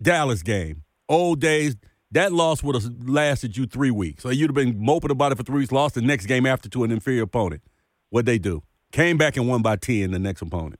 Dallas 0.00 0.42
game. 0.42 0.84
Old 1.08 1.40
days, 1.40 1.76
that 2.10 2.32
loss 2.32 2.62
would 2.62 2.74
have 2.74 2.84
lasted 3.08 3.56
you 3.56 3.66
three 3.66 3.90
weeks. 3.90 4.22
So 4.22 4.30
you'd 4.30 4.50
have 4.50 4.54
been 4.54 4.76
moping 4.78 5.10
about 5.10 5.32
it 5.32 5.36
for 5.36 5.42
three 5.42 5.60
weeks, 5.60 5.72
lost 5.72 5.94
the 5.94 6.02
next 6.02 6.26
game 6.26 6.46
after 6.46 6.68
to 6.68 6.84
an 6.84 6.90
inferior 6.90 7.22
opponent. 7.22 7.62
What'd 8.10 8.26
they 8.26 8.38
do? 8.38 8.62
Came 8.94 9.18
back 9.18 9.36
and 9.36 9.48
won 9.48 9.60
by 9.60 9.74
10 9.74 10.12
the 10.12 10.20
next 10.20 10.40
opponent. 10.40 10.78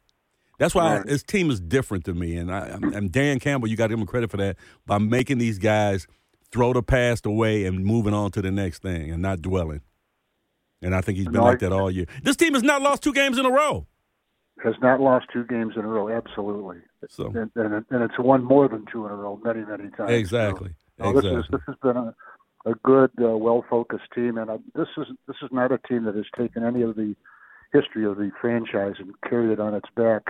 That's 0.61 0.73
why 0.73 0.99
right. 0.99 1.05
this 1.05 1.25
team 1.25 1.51
is 1.51 1.59
different 1.59 2.05
to 2.05 2.15
me. 2.15 2.37
And, 2.37 2.49
I, 2.49 2.79
and 2.81 3.11
Dan 3.11 3.41
Campbell, 3.41 3.67
you 3.67 3.77
got 3.77 3.89
to 3.89 3.95
give 3.95 3.99
him 3.99 4.07
credit 4.07 4.31
for 4.31 4.37
that 4.37 4.57
by 4.87 4.99
making 4.99 5.39
these 5.39 5.59
guys 5.59 6.07
throw 6.53 6.73
the 6.73 6.81
past 6.81 7.27
away 7.27 7.65
and 7.65 7.85
moving 7.85 8.15
on 8.15 8.31
to 8.31 8.41
the 8.41 8.53
next 8.53 8.83
thing 8.83 9.11
and 9.11 9.21
not 9.21 9.43
dwelling. 9.43 9.81
And 10.81 10.95
I 10.95 11.01
think 11.01 11.19
he's 11.19 11.27
been 11.27 11.41
no, 11.41 11.43
like 11.43 11.59
that 11.59 11.73
all 11.73 11.91
year. 11.91 12.07
This 12.23 12.37
team 12.37 12.55
has 12.55 12.63
not 12.63 12.83
lost 12.83 13.03
two 13.03 13.13
games 13.13 13.37
in 13.37 13.47
a 13.47 13.51
row. 13.51 13.85
Has 14.63 14.75
not 14.81 15.01
lost 15.01 15.27
two 15.33 15.45
games 15.47 15.75
in 15.77 15.85
a 15.85 15.89
row, 15.89 16.09
absolutely. 16.09 16.83
So, 17.09 17.33
and, 17.35 17.51
and, 17.57 17.85
and 17.91 18.03
it's 18.05 18.19
won 18.21 18.45
more 18.45 18.69
than 18.69 18.85
two 18.93 19.07
in 19.07 19.11
a 19.11 19.17
row 19.17 19.41
many, 19.43 19.65
many 19.65 19.91
times. 19.91 20.13
Exactly. 20.13 20.77
So, 21.01 21.09
exactly. 21.09 21.35
This, 21.35 21.45
is, 21.47 21.51
this 21.51 21.61
has 21.67 21.77
been 21.83 21.97
a, 21.97 22.15
a 22.65 22.75
good, 22.85 23.11
uh, 23.21 23.37
well-focused 23.37 24.07
team, 24.15 24.39
and 24.39 24.49
this 24.77 24.87
is 24.97 25.07
this 25.27 25.37
is 25.43 25.49
not 25.51 25.73
a 25.73 25.79
team 25.79 26.05
that 26.05 26.15
has 26.15 26.27
taken 26.39 26.63
any 26.63 26.83
of 26.83 26.95
the 26.95 27.17
history 27.75 28.07
of 28.07 28.17
the 28.17 28.31
franchise 28.41 28.95
and 28.99 29.13
carried 29.29 29.51
it 29.51 29.61
on 29.61 29.75
its 29.75 29.89
back 29.97 30.23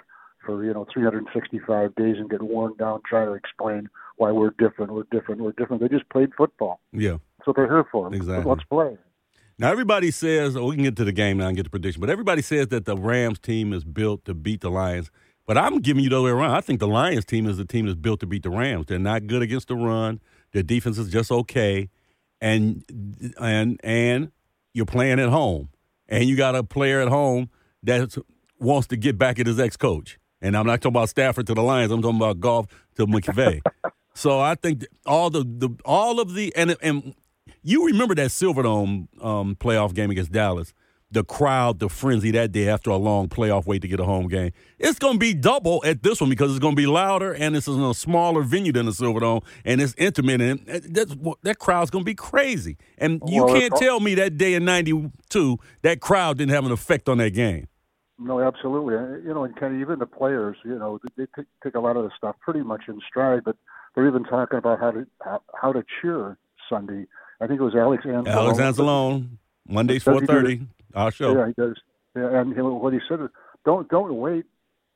for 0.45 0.65
you 0.65 0.75
know 0.75 0.87
365 0.93 1.95
days 1.95 2.17
and 2.19 2.29
get 2.29 2.43
worn 2.43 2.75
down 2.79 3.01
trying 3.09 3.27
to 3.27 3.35
explain 3.35 3.89
why 4.17 4.33
we're 4.33 4.51
different, 4.59 4.93
we're 4.93 5.05
different, 5.11 5.41
we're 5.41 5.53
different. 5.53 5.83
They 5.83 5.89
just 5.89 6.09
played 6.11 6.31
football. 6.37 6.81
Yeah, 6.93 7.19
that's 7.39 7.47
what 7.47 7.57
they're 7.57 7.67
here 7.67 7.87
for. 7.93 8.13
Exactly. 8.15 8.51
Let's 8.51 8.65
play. 8.65 8.97
Now 9.59 9.71
everybody 9.71 10.11
says 10.11 10.57
oh, 10.57 10.67
we 10.67 10.75
can 10.75 10.85
get 10.85 10.97
to 10.97 11.05
the 11.05 11.13
game 11.13 11.39
now 11.39 11.47
and 11.49 11.57
get 11.57 11.65
the 11.65 11.71
prediction, 11.71 12.01
but 12.01 12.11
everybody 12.11 12.43
says 12.43 12.69
that 12.69 12.87
the 12.87 12.97
Rams 12.97 13.39
team 13.39 13.73
is 13.73 13.85
built 13.85 14.25
to 14.25 14.35
beat 14.35 14.63
the 14.63 14.71
Lions. 14.71 15.11
But 15.47 15.59
I'm 15.59 15.81
giving 15.81 16.03
you 16.03 16.09
the 16.09 16.17
other 16.17 16.25
way 16.25 16.31
around. 16.31 16.53
I 16.53 16.63
think 16.63 16.81
the 16.81 16.89
Lions 16.89 17.27
team 17.27 17.47
is 17.47 17.59
the 17.59 17.67
team 17.67 17.85
that's 17.85 17.99
built 17.99 18.21
to 18.21 18.27
beat 18.27 18.43
the 18.43 18.51
Rams. 18.51 18.87
They're 18.87 18.99
not 18.99 19.27
good 19.27 19.43
against 19.43 19.69
the 19.69 19.77
run. 19.77 20.21
Their 20.53 20.63
defense 20.63 20.97
is 20.97 21.11
just 21.11 21.31
okay, 21.31 21.91
and 22.41 22.85
and 23.39 23.79
and 23.85 24.33
you're 24.73 24.87
playing 24.87 25.21
at 25.21 25.29
home, 25.29 25.69
and 26.09 26.25
you 26.25 26.37
got 26.37 26.55
a 26.55 26.63
player 26.63 27.01
at 27.01 27.09
home 27.09 27.51
that 27.83 28.17
wants 28.59 28.89
to 28.89 28.97
get 28.97 29.19
back 29.19 29.39
at 29.39 29.47
his 29.47 29.59
ex 29.59 29.77
coach. 29.77 30.19
And 30.41 30.57
I'm 30.57 30.67
not 30.67 30.81
talking 30.81 30.97
about 30.97 31.09
Stafford 31.09 31.47
to 31.47 31.55
the 31.55 31.63
Lions. 31.63 31.91
I'm 31.91 32.03
talking 32.03 32.19
about 32.19 32.41
Goff 32.41 32.67
to 32.97 33.07
McVay. 33.07 33.63
so 34.15 34.41
I 34.41 34.55
think 34.55 34.87
all 35.07 35.31
the, 35.31 35.41
the 35.41 35.71
all 35.85 36.21
of 36.21 36.35
the 36.35 36.55
and 36.55 36.77
and 36.83 37.15
you 37.63 37.87
remember 37.87 38.15
that 38.15 38.29
Silverdome 38.29 39.09
um, 39.25 39.57
playoff 39.57 39.95
game 39.95 40.11
against 40.11 40.33
Dallas 40.33 40.75
the 41.15 41.25
crowd, 41.25 41.79
the 41.79 41.89
frenzy 41.89 42.31
that 42.33 42.53
day 42.53 42.69
after 42.69 42.91
a 42.91 42.97
long 42.97 43.29
playoff 43.29 43.67
wait 43.67 43.83
to 43.83 43.89
get 43.89 44.01
a 44.01 44.05
home 44.05 44.29
game. 44.29 44.53
It's 44.79 44.99
going 44.99 45.15
to 45.15 45.19
be 45.19 45.33
double 45.33 45.83
at 45.85 46.03
this 46.03 46.21
one 46.21 46.29
because 46.29 46.51
it's 46.51 46.61
going 46.61 46.77
to 46.77 46.81
be 46.81 46.87
louder 46.87 47.33
and 47.33 47.57
it's 47.57 47.67
in 47.67 47.81
a 47.81 47.95
smaller 47.95 48.43
venue 48.43 48.73
than 48.73 48.87
the 48.87 48.93
Silverdome 48.93 49.43
and 49.65 49.81
it's 49.81 49.95
intimate 49.97 50.41
and 50.41 50.67
that's, 50.67 51.15
that 51.43 51.59
crowd's 51.59 51.91
going 51.91 52.05
to 52.05 52.07
be 52.07 52.15
crazy. 52.15 52.77
And 52.99 53.23
you 53.27 53.45
well, 53.45 53.55
can't 53.55 53.75
tell 53.77 54.01
me 54.01 54.15
that 54.17 54.37
day 54.37 54.55
in 54.55 54.65
'92 54.65 55.59
that 55.83 56.01
crowd 56.01 56.39
didn't 56.39 56.53
have 56.53 56.67
an 56.67 56.73
effect 56.73 57.09
on 57.09 57.19
that 57.19 57.31
game. 57.31 57.69
No, 58.19 58.41
absolutely. 58.41 58.95
You 59.27 59.35
know, 59.35 59.45
and 59.45 59.57
Kenny, 59.57 59.81
even 59.81 59.99
the 59.99 60.07
players, 60.07 60.57
you 60.65 60.79
know, 60.79 61.01
they 61.17 61.27
take, 61.37 61.47
take 61.63 61.75
a 61.75 61.81
lot 61.81 61.97
of 61.97 62.05
the 62.05 62.11
stuff 62.17 62.37
pretty 62.41 62.63
much 62.63 62.83
in 62.89 63.01
stride, 63.09 63.43
but 63.45 63.57
they're 63.95 64.07
even 64.07 64.25
talking 64.25 64.59
about 64.59 64.79
how 64.79 64.93
to 64.93 65.07
how, 65.23 65.43
how 65.61 65.73
to 65.73 65.85
cheer 66.01 66.37
Sunday. 66.69 67.07
I 67.41 67.47
think 67.47 67.61
it 67.61 67.65
was 67.65 67.75
Alex 67.75 68.05
Anzalone. 68.05 68.29
Alex 68.29 68.59
Anzalone, 68.59 69.29
Mondays 69.67 70.03
four 70.03 70.25
thirty. 70.25 70.67
Ah, 70.95 71.05
Our 71.05 71.11
show. 71.11 71.35
Yeah, 71.37 71.47
he 71.49 71.53
does. 71.61 71.77
Yeah, 72.17 72.41
and 72.41 72.55
what 72.81 72.93
he 72.93 73.01
said 73.09 73.21
is, 73.21 73.29
don't 73.65 73.89
don't 73.89 74.15
wait. 74.15 74.45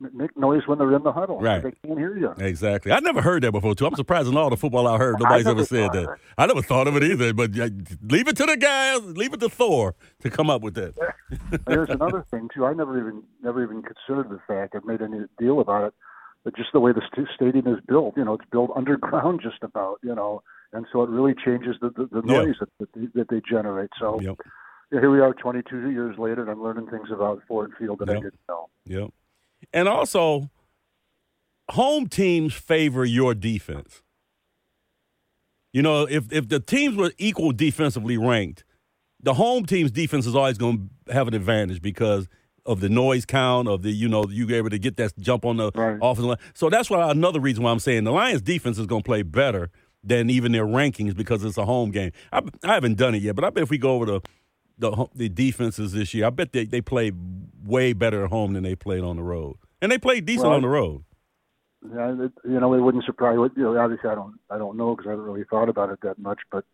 Make 0.00 0.36
noise 0.38 0.62
when 0.66 0.78
they're 0.78 0.94
in 0.94 1.02
the 1.02 1.10
huddle. 1.10 1.40
Right. 1.40 1.60
They 1.60 1.72
can't 1.84 1.98
hear 1.98 2.16
you. 2.16 2.32
Exactly. 2.38 2.92
I 2.92 3.00
never 3.00 3.20
heard 3.20 3.42
that 3.42 3.50
before, 3.50 3.74
too. 3.74 3.84
I'm 3.84 3.96
surprised 3.96 4.28
in 4.28 4.36
all 4.36 4.48
the 4.48 4.56
football 4.56 4.86
I 4.86 4.96
heard, 4.96 5.18
nobody's 5.18 5.44
I 5.44 5.50
ever 5.50 5.64
said 5.64 5.92
that. 5.92 6.02
It. 6.04 6.08
I 6.38 6.46
never 6.46 6.62
thought 6.62 6.86
of 6.86 6.94
it 6.94 7.02
either, 7.02 7.34
but 7.34 7.50
leave 7.56 8.28
it 8.28 8.36
to 8.36 8.46
the 8.46 8.56
guys, 8.56 9.02
leave 9.16 9.32
it 9.32 9.40
to 9.40 9.48
Thor 9.48 9.96
to 10.20 10.30
come 10.30 10.50
up 10.50 10.62
with 10.62 10.74
that. 10.74 10.94
There's 11.66 11.88
another 11.90 12.24
thing, 12.30 12.48
too. 12.54 12.64
I 12.64 12.74
never 12.74 12.96
even 12.96 13.24
never 13.42 13.60
even 13.60 13.82
considered 13.82 14.30
the 14.30 14.38
fact, 14.46 14.76
I've 14.76 14.84
made 14.84 15.02
any 15.02 15.24
deal 15.36 15.58
about 15.58 15.88
it, 15.88 15.94
but 16.44 16.54
just 16.54 16.68
the 16.72 16.78
way 16.78 16.92
the 16.92 17.02
st- 17.12 17.26
stadium 17.34 17.66
is 17.66 17.80
built, 17.88 18.16
you 18.16 18.24
know, 18.24 18.34
it's 18.34 18.48
built 18.52 18.70
underground 18.76 19.40
just 19.42 19.64
about, 19.64 19.98
you 20.04 20.14
know, 20.14 20.44
and 20.72 20.86
so 20.92 21.02
it 21.02 21.10
really 21.10 21.34
changes 21.44 21.74
the, 21.80 21.90
the, 21.90 22.06
the 22.12 22.22
noise 22.24 22.54
that, 22.60 22.68
that, 22.78 22.88
they, 22.94 23.06
that 23.16 23.30
they 23.30 23.42
generate. 23.50 23.90
So 23.98 24.20
yep 24.20 24.38
here 24.90 25.10
we 25.10 25.20
are 25.20 25.34
22 25.34 25.90
years 25.90 26.18
later, 26.18 26.42
and 26.42 26.50
I'm 26.50 26.62
learning 26.62 26.88
things 26.88 27.08
about 27.12 27.42
Ford 27.46 27.72
Field 27.78 27.98
that 28.00 28.08
yep. 28.08 28.16
I 28.16 28.20
didn't 28.20 28.40
know. 28.48 28.68
Yep. 28.86 29.10
And 29.72 29.88
also, 29.88 30.50
home 31.70 32.06
teams 32.06 32.54
favor 32.54 33.04
your 33.04 33.34
defense. 33.34 34.02
You 35.72 35.82
know, 35.82 36.06
if 36.08 36.32
if 36.32 36.48
the 36.48 36.60
teams 36.60 36.96
were 36.96 37.12
equal 37.18 37.52
defensively 37.52 38.16
ranked, 38.16 38.64
the 39.22 39.34
home 39.34 39.66
team's 39.66 39.90
defense 39.90 40.26
is 40.26 40.34
always 40.34 40.58
going 40.58 40.90
to 41.06 41.12
have 41.12 41.28
an 41.28 41.34
advantage 41.34 41.82
because 41.82 42.28
of 42.64 42.80
the 42.80 42.88
noise 42.88 43.24
count 43.24 43.68
of 43.68 43.82
the 43.82 43.90
you 43.90 44.08
know 44.08 44.26
you 44.28 44.48
able 44.54 44.70
to 44.70 44.78
get 44.78 44.96
that 44.96 45.18
jump 45.18 45.44
on 45.44 45.56
the 45.58 45.70
right. 45.74 45.98
offensive 46.00 46.24
line. 46.24 46.38
So 46.54 46.70
that's 46.70 46.88
why 46.88 47.10
another 47.10 47.40
reason 47.40 47.64
why 47.64 47.70
I'm 47.70 47.78
saying 47.78 48.04
the 48.04 48.12
Lions 48.12 48.42
defense 48.42 48.78
is 48.78 48.86
going 48.86 49.02
to 49.02 49.06
play 49.06 49.22
better 49.22 49.70
than 50.02 50.30
even 50.30 50.52
their 50.52 50.66
rankings 50.66 51.14
because 51.14 51.44
it's 51.44 51.58
a 51.58 51.64
home 51.64 51.90
game. 51.90 52.12
I, 52.32 52.42
I 52.64 52.74
haven't 52.74 52.96
done 52.96 53.14
it 53.14 53.22
yet, 53.22 53.34
but 53.34 53.44
I 53.44 53.50
bet 53.50 53.64
if 53.64 53.70
we 53.70 53.78
go 53.78 53.92
over 53.92 54.06
the 54.06 54.20
the 54.78 55.06
the 55.14 55.28
defenses 55.28 55.92
this 55.92 56.14
year. 56.14 56.26
I 56.26 56.30
bet 56.30 56.52
they 56.52 56.64
they 56.64 56.80
played 56.80 57.14
way 57.64 57.92
better 57.92 58.24
at 58.24 58.30
home 58.30 58.52
than 58.52 58.62
they 58.62 58.74
played 58.74 59.02
on 59.02 59.16
the 59.16 59.22
road, 59.22 59.56
and 59.82 59.92
they 59.92 59.98
played 59.98 60.24
decent 60.24 60.46
well, 60.46 60.56
on 60.56 60.62
the 60.62 60.68
road. 60.68 61.04
Yeah, 61.94 62.24
it, 62.24 62.32
you 62.44 62.58
know, 62.58 62.74
it 62.74 62.80
wouldn't 62.80 63.04
surprise. 63.04 63.36
You 63.56 63.62
know, 63.62 63.78
obviously, 63.78 64.10
I 64.10 64.14
don't 64.14 64.34
I 64.50 64.58
don't 64.58 64.76
know 64.76 64.96
because 64.96 65.08
I 65.08 65.10
haven't 65.10 65.26
really 65.26 65.44
thought 65.48 65.68
about 65.68 65.90
it 65.90 66.00
that 66.02 66.18
much. 66.18 66.40
But 66.50 66.64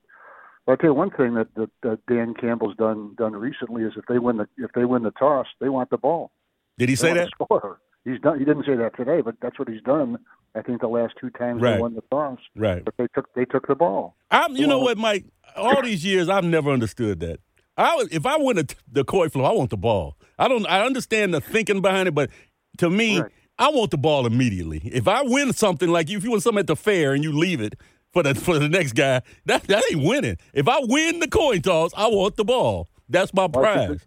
I'll 0.67 0.77
tell 0.77 0.91
you 0.91 0.95
one 0.95 1.11
thing 1.11 1.35
that, 1.35 1.49
that 1.57 1.71
that 1.83 1.99
Dan 2.07 2.35
Campbell's 2.35 2.77
done 2.77 3.15
done 3.17 3.33
recently 3.33 3.83
is 3.83 3.93
if 3.97 4.05
they 4.07 4.19
win 4.19 4.39
the 4.39 4.49
if 4.57 4.73
they 4.75 4.85
win 4.85 5.03
the 5.03 5.11
toss, 5.11 5.47
they 5.61 5.69
want 5.69 5.91
the 5.91 5.99
ball. 5.99 6.31
Did 6.79 6.89
he 6.89 6.95
they 6.95 7.01
say 7.01 7.13
that? 7.15 7.29
Score. 7.31 7.81
He's 8.05 8.21
done. 8.21 8.39
He 8.39 8.45
didn't 8.45 8.67
say 8.67 8.77
that 8.77 8.97
today, 8.97 9.21
but 9.21 9.37
that's 9.41 9.59
what 9.59 9.69
he's 9.69 9.83
done. 9.83 10.19
I 10.55 10.63
think 10.63 10.81
the 10.81 10.89
last 10.89 11.15
two 11.21 11.31
times 11.31 11.63
right. 11.63 11.75
they 11.75 11.81
won 11.81 11.95
the 11.95 12.03
toss. 12.11 12.39
Right. 12.55 12.85
But 12.85 12.95
they 12.97 13.07
took 13.15 13.33
they 13.35 13.45
took 13.45 13.67
the 13.67 13.75
ball. 13.75 14.17
I'm. 14.31 14.57
You 14.57 14.67
know 14.67 14.79
what, 14.79 14.99
Mike? 14.99 15.25
All 15.57 15.83
these 15.83 16.05
years, 16.05 16.29
I've 16.29 16.45
never 16.45 16.71
understood 16.71 17.21
that. 17.21 17.41
I 17.77 18.05
if 18.11 18.27
I 18.27 18.37
win 18.39 18.57
the, 18.57 18.75
the 18.91 19.05
coin 19.05 19.31
flip, 19.31 19.45
I 19.45 19.53
want 19.53 19.71
the 19.71 19.77
ball. 19.77 20.17
I 20.39 20.49
don't. 20.49 20.67
I 20.67 20.85
understand 20.85 21.35
the 21.35 21.41
thinking 21.41 21.81
behind 21.81 22.09
it, 22.09 22.15
but 22.15 22.31
To 22.79 22.91
me, 22.91 23.21
right. 23.21 23.31
I 23.59 23.71
want 23.71 23.91
the 23.91 23.99
ball 23.99 24.27
immediately. 24.27 24.81
If 24.85 25.07
I 25.07 25.23
win 25.23 25.53
something 25.53 25.89
like 25.89 26.09
you, 26.09 26.19
if 26.19 26.25
you 26.25 26.33
win 26.33 26.41
something 26.41 26.61
at 26.61 26.67
the 26.67 26.77
fair 26.77 27.13
and 27.15 27.23
you 27.23 27.33
leave 27.33 27.61
it 27.61 27.75
for 28.13 28.23
the 28.23 28.35
for 28.47 28.59
the 28.59 28.69
next 28.69 28.93
guy, 28.95 29.23
that 29.47 29.65
that 29.65 29.85
ain't 29.93 30.05
winning. 30.05 30.37
If 30.53 30.69
I 30.69 30.79
win 30.83 31.21
the 31.21 31.29
coin 31.29 31.63
toss, 31.63 31.93
I 31.97 32.09
want 32.09 32.37
the 32.37 32.45
ball. 32.45 32.89
That's 33.09 33.33
my 33.35 33.49
prize. 33.49 34.01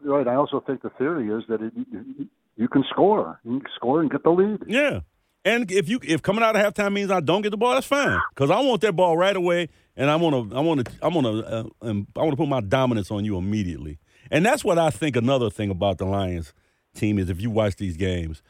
right. 0.00 0.28
I 0.28 0.34
also 0.36 0.60
think 0.60 0.82
the 0.82 0.90
theory 0.90 1.28
is 1.28 1.44
that 1.48 1.60
it, 1.60 1.72
you, 1.76 2.28
you 2.56 2.68
can 2.68 2.84
score. 2.90 3.40
You 3.44 3.60
can 3.60 3.68
score 3.74 4.00
and 4.00 4.10
get 4.10 4.22
the 4.22 4.30
lead. 4.30 4.62
Yeah. 4.66 5.00
And 5.44 5.70
if 5.70 5.88
you 5.88 5.98
if 6.02 6.22
coming 6.22 6.42
out 6.42 6.56
of 6.56 6.62
halftime 6.62 6.92
means 6.94 7.10
I 7.10 7.20
don't 7.20 7.42
get 7.42 7.50
the 7.50 7.56
ball, 7.58 7.74
that's 7.74 7.86
fine 7.86 8.18
because 8.34 8.50
I 8.50 8.60
want 8.60 8.80
that 8.82 8.94
ball 8.94 9.16
right 9.16 9.36
away, 9.36 9.68
and 9.96 10.10
I 10.10 10.16
want 10.16 10.50
to 10.50 10.56
I 10.56 10.60
want 10.60 10.84
to 10.84 10.92
I 11.02 11.08
want 11.08 11.26
to 11.26 11.46
uh, 11.46 11.64
I 11.82 12.20
want 12.20 12.30
to 12.30 12.36
put 12.36 12.48
my 12.48 12.60
dominance 12.60 13.10
on 13.10 13.24
you 13.24 13.36
immediately. 13.36 13.98
And 14.30 14.44
that's 14.44 14.64
what 14.64 14.78
I 14.78 14.90
think. 14.90 15.16
Another 15.16 15.50
thing 15.50 15.70
about 15.70 15.98
the 15.98 16.06
Lions 16.06 16.52
team 16.94 17.18
is 17.18 17.30
if 17.30 17.40
you 17.40 17.50
watch 17.50 17.76
these 17.76 17.96
games, 17.96 18.42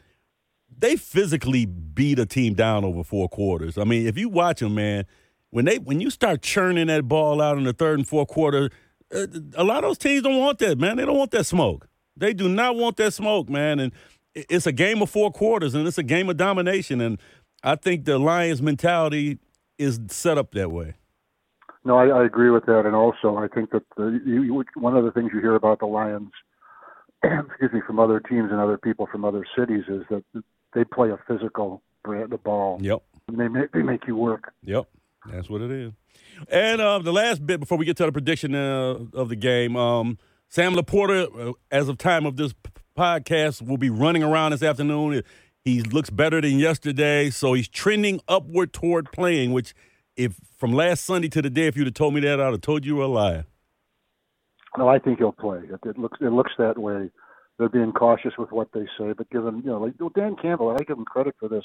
they 0.77 0.95
physically 0.95 1.65
beat 1.65 2.19
a 2.19 2.25
team 2.25 2.53
down 2.53 2.83
over 2.83 3.03
four 3.03 3.29
quarters. 3.29 3.77
I 3.77 3.83
mean, 3.83 4.07
if 4.07 4.17
you 4.17 4.29
watch 4.29 4.59
them, 4.59 4.75
man, 4.75 5.05
when 5.51 5.65
they 5.65 5.77
when 5.77 6.01
you 6.01 6.09
start 6.09 6.41
churning 6.41 6.87
that 6.87 7.07
ball 7.07 7.41
out 7.41 7.57
in 7.57 7.63
the 7.63 7.73
third 7.73 7.99
and 7.99 8.07
fourth 8.07 8.29
quarter, 8.29 8.69
uh, 9.13 9.27
a 9.55 9.63
lot 9.63 9.83
of 9.83 9.89
those 9.89 9.97
teams 9.97 10.23
don't 10.23 10.39
want 10.39 10.59
that, 10.59 10.79
man. 10.79 10.97
They 10.97 11.05
don't 11.05 11.17
want 11.17 11.31
that 11.31 11.45
smoke. 11.45 11.87
They 12.17 12.33
do 12.33 12.49
not 12.49 12.75
want 12.75 12.97
that 12.97 13.13
smoke, 13.13 13.49
man. 13.49 13.79
And 13.79 13.91
it's 14.33 14.65
a 14.65 14.71
game 14.71 15.01
of 15.01 15.09
four 15.09 15.31
quarters 15.31 15.75
and 15.75 15.87
it's 15.87 15.97
a 15.97 16.03
game 16.03 16.29
of 16.29 16.37
domination. 16.37 17.01
And 17.01 17.19
I 17.63 17.75
think 17.75 18.05
the 18.05 18.19
Lions 18.19 18.61
mentality 18.61 19.39
is 19.77 19.99
set 20.07 20.37
up 20.37 20.51
that 20.51 20.71
way. 20.71 20.95
No, 21.85 21.97
I, 21.97 22.07
I 22.07 22.25
agree 22.25 22.49
with 22.49 22.65
that, 22.65 22.85
and 22.85 22.95
also 22.95 23.37
I 23.37 23.47
think 23.47 23.69
that 23.69 23.83
the, 23.95 24.19
you, 24.25 24.63
one 24.73 24.97
of 24.97 25.05
the 25.05 25.11
things 25.11 25.29
you 25.31 25.39
hear 25.39 25.55
about 25.55 25.79
the 25.79 25.85
Lions, 25.85 26.31
excuse 27.23 27.71
me, 27.71 27.81
from 27.85 27.99
other 27.99 28.19
teams 28.19 28.49
and 28.51 28.59
other 28.59 28.77
people 28.77 29.07
from 29.11 29.23
other 29.23 29.45
cities 29.57 29.83
is 29.87 30.01
that 30.09 30.23
they 30.73 30.83
play 30.83 31.11
a 31.11 31.19
physical 31.27 31.83
brand 32.03 32.33
of 32.33 32.43
ball. 32.43 32.79
Yep. 32.81 33.03
And 33.27 33.39
they 33.39 33.47
make, 33.47 33.71
they 33.71 33.83
make 33.83 34.07
you 34.07 34.15
work. 34.15 34.51
Yep, 34.63 34.87
that's 35.31 35.47
what 35.47 35.61
it 35.61 35.71
is. 35.71 35.93
And 36.49 36.81
uh, 36.81 36.99
the 36.99 37.13
last 37.13 37.45
bit 37.45 37.59
before 37.59 37.77
we 37.77 37.85
get 37.85 37.97
to 37.97 38.05
the 38.05 38.11
prediction 38.11 38.55
uh, 38.55 38.97
of 39.13 39.29
the 39.29 39.35
game, 39.35 39.75
um, 39.75 40.17
Sam 40.49 40.73
LaPorta, 40.73 41.49
uh, 41.49 41.53
as 41.71 41.87
of 41.87 41.97
time 41.97 42.25
of 42.25 42.37
this 42.37 42.53
podcast 42.97 43.61
will 43.61 43.77
be 43.77 43.89
running 43.89 44.23
around 44.23 44.51
this 44.51 44.63
afternoon. 44.63 45.23
He 45.63 45.81
looks 45.81 46.09
better 46.09 46.41
than 46.41 46.59
yesterday, 46.59 47.29
so 47.29 47.53
he's 47.53 47.67
trending 47.67 48.21
upward 48.27 48.71
toward 48.73 49.11
playing. 49.11 49.51
Which, 49.51 49.73
if 50.15 50.35
from 50.57 50.73
last 50.73 51.05
Sunday 51.05 51.27
to 51.29 51.41
the 51.41 51.49
day, 51.49 51.67
if 51.67 51.75
you'd 51.75 51.87
have 51.87 51.93
told 51.93 52.13
me 52.13 52.21
that, 52.21 52.39
I'd 52.39 52.51
have 52.51 52.61
told 52.61 52.85
you 52.85 52.97
were 52.97 53.03
a 53.03 53.07
liar. 53.07 53.45
No, 54.77 54.87
I 54.87 54.99
think 54.99 55.19
he'll 55.19 55.31
play. 55.31 55.59
It, 55.59 55.79
it 55.85 55.97
looks 55.97 56.17
it 56.21 56.31
looks 56.31 56.51
that 56.57 56.77
way. 56.77 57.09
They're 57.57 57.69
being 57.69 57.93
cautious 57.93 58.33
with 58.37 58.51
what 58.51 58.69
they 58.73 58.85
say, 58.97 59.13
but 59.13 59.29
given 59.29 59.61
you 59.63 59.71
know, 59.71 59.79
like 59.79 60.13
Dan 60.13 60.35
Campbell, 60.41 60.71
I 60.71 60.83
give 60.83 60.97
him 60.97 61.05
credit 61.05 61.35
for 61.39 61.47
this. 61.47 61.63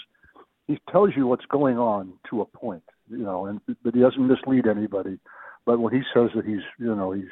He 0.69 0.79
tells 0.91 1.11
you 1.17 1.27
what's 1.27 1.47
going 1.47 1.79
on 1.79 2.13
to 2.31 2.43
a 2.43 2.45
point, 2.45 2.85
you 3.09 3.19
know, 3.19 3.47
and 3.47 3.61
but 3.83 3.95
he 3.95 4.01
doesn't 4.01 4.27
mislead 4.27 4.67
anybody. 4.67 5.19
But 5.67 5.81
when 5.81 5.93
he 5.93 6.03
says 6.15 6.31
that 6.37 6.45
he's, 6.45 6.63
you 6.79 6.95
know, 6.95 7.13
he's 7.13 7.29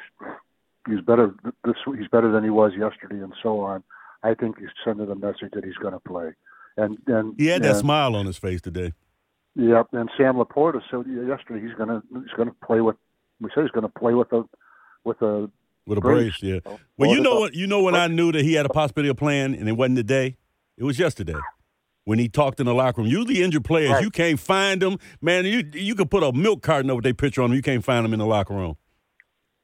he's 0.87 1.01
better 1.01 1.33
this 1.63 1.75
he's 1.97 2.07
better 2.09 2.31
than 2.31 2.43
he 2.43 2.49
was 2.49 2.73
yesterday 2.77 3.23
and 3.23 3.33
so 3.41 3.61
on. 3.61 3.83
I 4.23 4.33
think 4.33 4.59
he's 4.59 4.69
sending 4.83 5.09
a 5.09 5.15
message 5.15 5.51
that 5.53 5.63
he's 5.63 5.75
going 5.75 5.93
to 5.93 5.99
play. 5.99 6.31
And 6.75 6.97
and 7.07 7.35
he 7.37 7.47
had 7.47 7.63
that 7.63 7.71
and, 7.71 7.79
smile 7.79 8.15
on 8.15 8.25
his 8.25 8.37
face 8.37 8.61
today. 8.61 8.93
Yep, 9.59 9.87
and 9.91 10.09
Sam 10.17 10.35
LaPorta 10.35 10.79
said 10.89 11.03
yesterday 11.27 11.59
he's 11.59 11.75
going 11.75 11.89
to 11.89 12.01
he's 12.13 12.33
to 12.37 12.55
play 12.65 12.79
with. 12.79 12.95
We 13.41 13.49
said 13.53 13.63
he's 13.63 13.71
going 13.71 13.83
to 13.83 13.99
play 13.99 14.13
with 14.13 14.31
a 14.31 14.43
with 15.03 15.21
a 15.21 15.49
with 15.85 15.97
a 15.97 16.01
brace. 16.01 16.39
brace 16.39 16.43
yeah. 16.43 16.59
So, 16.63 16.79
well, 16.97 17.09
oh, 17.09 17.13
you 17.13 17.19
know 17.19 17.39
what? 17.39 17.55
You 17.55 17.67
know 17.67 17.81
when 17.81 17.93
I 17.93 18.07
knew 18.07 18.31
that 18.31 18.43
he 18.45 18.53
had 18.53 18.65
a 18.65 18.69
possibility 18.69 19.09
of 19.09 19.17
playing, 19.17 19.55
and 19.55 19.67
it 19.67 19.73
wasn't 19.73 19.97
today. 19.97 20.37
It 20.77 20.85
was 20.85 20.97
yesterday 20.97 21.35
when 22.05 22.19
he 22.19 22.29
talked 22.29 22.61
in 22.61 22.67
the 22.67 22.73
locker 22.73 23.01
room. 23.01 23.09
Usually 23.11 23.43
injured 23.43 23.65
players, 23.65 23.91
right. 23.91 24.03
you 24.03 24.09
can't 24.09 24.39
find 24.39 24.81
them. 24.81 24.97
Man, 25.21 25.43
you 25.43 25.69
you 25.73 25.93
could 25.93 26.09
put 26.09 26.23
a 26.23 26.31
milk 26.31 26.61
carton 26.61 26.89
over 26.89 27.01
their 27.01 27.13
picture 27.13 27.41
on 27.41 27.49
them. 27.49 27.57
You 27.57 27.61
can't 27.61 27.83
find 27.83 28.05
them 28.05 28.13
in 28.13 28.19
the 28.19 28.25
locker 28.25 28.53
room. 28.53 28.77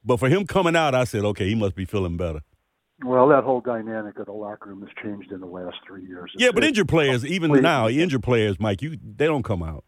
But 0.04 0.18
for 0.18 0.28
him 0.28 0.46
coming 0.46 0.76
out, 0.76 0.94
I 0.94 1.04
said, 1.04 1.24
okay, 1.24 1.48
he 1.48 1.54
must 1.54 1.74
be 1.74 1.86
feeling 1.86 2.18
better. 2.18 2.40
Well, 3.04 3.28
that 3.28 3.44
whole 3.44 3.60
dynamic 3.60 4.18
of 4.18 4.26
the 4.26 4.32
locker 4.32 4.70
room 4.70 4.80
has 4.80 4.90
changed 5.02 5.30
in 5.30 5.40
the 5.40 5.46
last 5.46 5.76
three 5.86 6.06
years. 6.06 6.32
Yeah, 6.36 6.50
but 6.54 6.64
injured 6.64 6.88
players, 6.88 7.26
even 7.26 7.52
now, 7.60 7.88
injured 7.88 8.22
players, 8.22 8.58
Mike, 8.58 8.80
you 8.80 8.96
they 9.02 9.26
don't 9.26 9.42
come 9.42 9.62
out. 9.62 9.84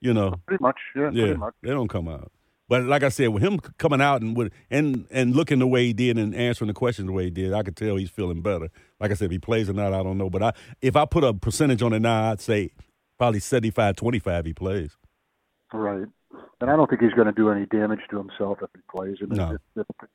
You 0.00 0.14
know, 0.14 0.36
pretty 0.46 0.62
much, 0.62 0.78
yeah, 0.96 1.10
yeah, 1.12 1.34
much. 1.34 1.52
they 1.62 1.70
don't 1.70 1.88
come 1.88 2.08
out. 2.08 2.32
But 2.66 2.84
like 2.84 3.02
I 3.02 3.10
said, 3.10 3.28
with 3.28 3.42
him 3.42 3.58
coming 3.76 4.00
out 4.00 4.22
and 4.22 4.34
with, 4.34 4.52
and 4.70 5.06
and 5.10 5.36
looking 5.36 5.58
the 5.58 5.66
way 5.66 5.84
he 5.84 5.92
did 5.92 6.16
and 6.16 6.34
answering 6.34 6.68
the 6.68 6.74
questions 6.74 7.06
the 7.06 7.12
way 7.12 7.24
he 7.24 7.30
did, 7.30 7.52
I 7.52 7.62
could 7.62 7.76
tell 7.76 7.96
he's 7.96 8.08
feeling 8.08 8.40
better. 8.40 8.68
Like 8.98 9.10
I 9.10 9.14
said, 9.14 9.26
if 9.26 9.32
he 9.32 9.38
plays 9.38 9.68
or 9.68 9.74
not, 9.74 9.92
I 9.92 10.02
don't 10.02 10.16
know. 10.16 10.30
But 10.30 10.42
I, 10.42 10.52
if 10.80 10.96
I 10.96 11.04
put 11.04 11.24
a 11.24 11.34
percentage 11.34 11.82
on 11.82 11.92
it 11.92 12.00
now, 12.00 12.30
I'd 12.30 12.40
say 12.40 12.70
probably 13.18 13.40
75-25 13.40 14.46
he 14.46 14.54
plays. 14.54 14.96
Right 15.74 16.06
and 16.60 16.70
I 16.70 16.76
don't 16.76 16.88
think 16.88 17.02
he's 17.02 17.12
going 17.12 17.26
to 17.26 17.32
do 17.32 17.50
any 17.50 17.66
damage 17.66 18.00
to 18.10 18.18
himself 18.18 18.58
if 18.62 18.68
he 18.74 18.80
plays. 18.94 19.16
I 19.22 19.26
mean, 19.26 19.38
no. 19.38 19.56
if, 19.76 19.86
if, 19.88 20.08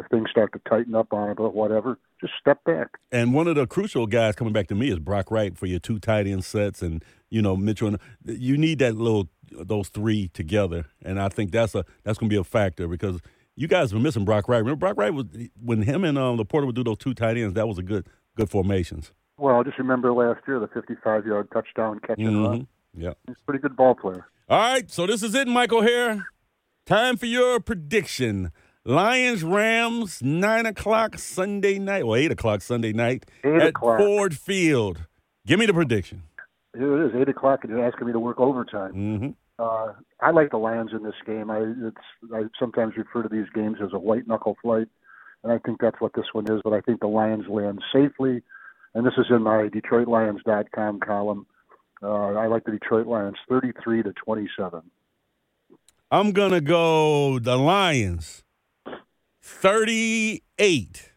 if 0.00 0.10
things 0.10 0.30
start 0.30 0.52
to 0.52 0.60
tighten 0.68 0.94
up 0.94 1.12
on 1.12 1.30
it 1.30 1.38
or 1.38 1.50
whatever, 1.50 1.98
just 2.20 2.32
step 2.40 2.62
back. 2.64 2.98
And 3.12 3.32
one 3.32 3.46
of 3.46 3.54
the 3.54 3.66
crucial 3.66 4.06
guys 4.06 4.34
coming 4.34 4.52
back 4.52 4.66
to 4.68 4.74
me 4.74 4.90
is 4.90 4.98
Brock 4.98 5.30
Wright 5.30 5.56
for 5.56 5.66
your 5.66 5.78
two 5.78 5.98
tight 5.98 6.26
end 6.26 6.44
sets, 6.44 6.82
and 6.82 7.04
you 7.28 7.40
know 7.42 7.56
Mitchell. 7.56 7.88
And 7.88 7.98
you 8.24 8.56
need 8.56 8.78
that 8.80 8.96
little 8.96 9.28
those 9.50 9.88
three 9.88 10.28
together, 10.28 10.86
and 11.02 11.20
I 11.20 11.28
think 11.28 11.52
that's 11.52 11.74
a 11.74 11.84
that's 12.02 12.18
going 12.18 12.28
to 12.28 12.34
be 12.34 12.40
a 12.40 12.44
factor 12.44 12.88
because 12.88 13.20
you 13.56 13.68
guys 13.68 13.94
were 13.94 14.00
missing 14.00 14.24
Brock 14.24 14.48
Wright. 14.48 14.58
Remember 14.58 14.76
Brock 14.76 14.96
Wright 14.96 15.14
was 15.14 15.26
when 15.62 15.82
him 15.82 16.04
and 16.04 16.18
um, 16.18 16.38
LaPorta 16.38 16.66
would 16.66 16.76
do 16.76 16.84
those 16.84 16.98
two 16.98 17.14
tight 17.14 17.36
ends. 17.36 17.54
That 17.54 17.68
was 17.68 17.78
a 17.78 17.82
good 17.82 18.06
good 18.36 18.50
formations. 18.50 19.12
Well, 19.38 19.62
just 19.64 19.78
remember 19.78 20.12
last 20.12 20.40
year 20.46 20.58
the 20.58 20.68
55 20.68 21.26
yard 21.26 21.48
touchdown 21.52 22.00
catch 22.00 22.18
mm-hmm. 22.18 22.44
run. 22.44 22.66
Yeah, 22.94 23.14
he's 23.26 23.36
a 23.40 23.44
pretty 23.44 23.60
good 23.60 23.76
ball 23.76 23.94
player. 23.94 24.26
All 24.48 24.58
right, 24.58 24.90
so 24.90 25.06
this 25.06 25.22
is 25.22 25.34
it, 25.36 25.46
Michael 25.46 25.78
O'Hara, 25.78 26.26
Time 26.90 27.16
for 27.16 27.26
your 27.26 27.60
prediction. 27.60 28.50
Lions 28.90 29.44
Rams 29.44 30.20
nine 30.20 30.66
o'clock 30.66 31.16
Sunday 31.16 31.78
night, 31.78 32.04
well 32.04 32.16
eight 32.16 32.32
o'clock 32.32 32.60
Sunday 32.60 32.92
night 32.92 33.24
eight 33.44 33.62
at 33.62 33.68
o'clock. 33.68 34.00
Ford 34.00 34.36
Field. 34.36 35.06
Give 35.46 35.60
me 35.60 35.66
the 35.66 35.72
prediction. 35.72 36.24
Here 36.76 37.00
it 37.00 37.06
is, 37.06 37.12
eight 37.14 37.28
o'clock, 37.28 37.60
and 37.62 37.70
you're 37.70 37.86
asking 37.86 38.08
me 38.08 38.12
to 38.12 38.18
work 38.18 38.40
overtime. 38.40 38.92
Mm-hmm. 38.92 39.30
Uh, 39.60 39.92
I 40.20 40.32
like 40.32 40.50
the 40.50 40.56
Lions 40.56 40.90
in 40.92 41.04
this 41.04 41.14
game. 41.24 41.52
I 41.52 41.58
it's 41.60 42.34
I 42.34 42.42
sometimes 42.58 42.96
refer 42.96 43.22
to 43.22 43.28
these 43.28 43.46
games 43.54 43.76
as 43.80 43.90
a 43.92 43.98
white 43.98 44.26
knuckle 44.26 44.56
fight, 44.60 44.88
and 45.44 45.52
I 45.52 45.58
think 45.58 45.80
that's 45.80 46.00
what 46.00 46.14
this 46.14 46.26
one 46.32 46.50
is. 46.50 46.60
But 46.64 46.72
I 46.72 46.80
think 46.80 46.98
the 46.98 47.06
Lions 47.06 47.44
land 47.48 47.80
safely, 47.92 48.42
and 48.94 49.06
this 49.06 49.14
is 49.18 49.26
in 49.30 49.42
my 49.42 49.68
DetroitLions.com 49.68 50.98
column. 50.98 51.46
Uh, 52.02 52.32
I 52.32 52.48
like 52.48 52.64
the 52.64 52.72
Detroit 52.72 53.06
Lions, 53.06 53.36
thirty-three 53.48 54.02
to 54.02 54.12
twenty-seven. 54.14 54.82
I'm 56.10 56.32
gonna 56.32 56.60
go 56.60 57.38
the 57.38 57.56
Lions, 57.56 58.42
thirty-eight. 59.40 61.12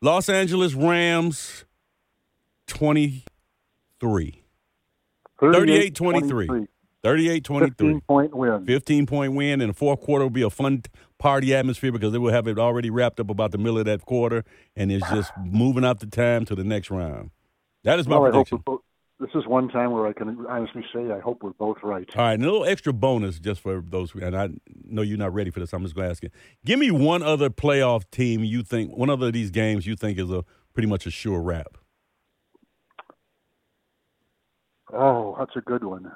Los 0.00 0.28
Angeles 0.28 0.74
Rams, 0.74 1.64
twenty-three. 2.66 4.42
38 5.38 5.94
23. 5.94 6.66
38 7.02 7.44
23. 7.44 7.68
15 7.68 8.00
point 8.00 8.34
win. 8.34 8.64
15 8.64 9.06
point 9.06 9.34
win. 9.34 9.60
And 9.60 9.70
the 9.70 9.74
fourth 9.74 10.00
quarter 10.00 10.24
will 10.24 10.30
be 10.30 10.42
a 10.42 10.50
fun 10.50 10.82
party 11.18 11.54
atmosphere 11.54 11.92
because 11.92 12.12
they 12.12 12.18
will 12.18 12.32
have 12.32 12.48
it 12.48 12.58
already 12.58 12.90
wrapped 12.90 13.20
up 13.20 13.30
about 13.30 13.52
the 13.52 13.58
middle 13.58 13.78
of 13.78 13.84
that 13.84 14.04
quarter. 14.06 14.44
And 14.74 14.90
it's 14.90 15.08
just 15.10 15.30
moving 15.38 15.84
out 15.84 16.00
the 16.00 16.06
time 16.06 16.44
to 16.46 16.54
the 16.54 16.64
next 16.64 16.90
round. 16.90 17.30
That 17.84 17.98
is 17.98 18.08
my 18.08 18.18
well, 18.18 18.30
prediction. 18.32 18.62
Both, 18.64 18.80
this 19.18 19.30
is 19.34 19.46
one 19.46 19.68
time 19.68 19.92
where 19.92 20.06
I 20.06 20.12
can 20.12 20.44
honestly 20.48 20.84
say 20.92 21.10
I 21.10 21.20
hope 21.20 21.42
we're 21.42 21.52
both 21.52 21.78
right. 21.82 22.08
All 22.16 22.24
right, 22.24 22.34
and 22.34 22.42
a 22.42 22.46
little 22.46 22.66
extra 22.66 22.92
bonus 22.92 23.38
just 23.38 23.60
for 23.60 23.82
those, 23.86 24.14
and 24.14 24.36
I 24.36 24.50
know 24.84 25.02
you're 25.02 25.16
not 25.16 25.32
ready 25.32 25.50
for 25.50 25.60
this. 25.60 25.72
I'm 25.72 25.82
just 25.82 25.94
going 25.94 26.06
to 26.06 26.10
ask 26.10 26.22
you. 26.22 26.30
Give 26.64 26.78
me 26.78 26.90
one 26.90 27.22
other 27.22 27.48
playoff 27.48 28.10
team 28.10 28.44
you 28.44 28.62
think, 28.62 28.94
one 28.96 29.08
other 29.08 29.28
of 29.28 29.32
these 29.32 29.50
games 29.50 29.86
you 29.86 29.96
think 29.96 30.18
is 30.18 30.30
a 30.30 30.44
pretty 30.74 30.88
much 30.88 31.06
a 31.06 31.10
sure 31.10 31.40
wrap. 31.40 31.78
Oh, 34.92 35.34
that's 35.38 35.56
a 35.56 35.60
good 35.62 35.82
one. 35.82 36.12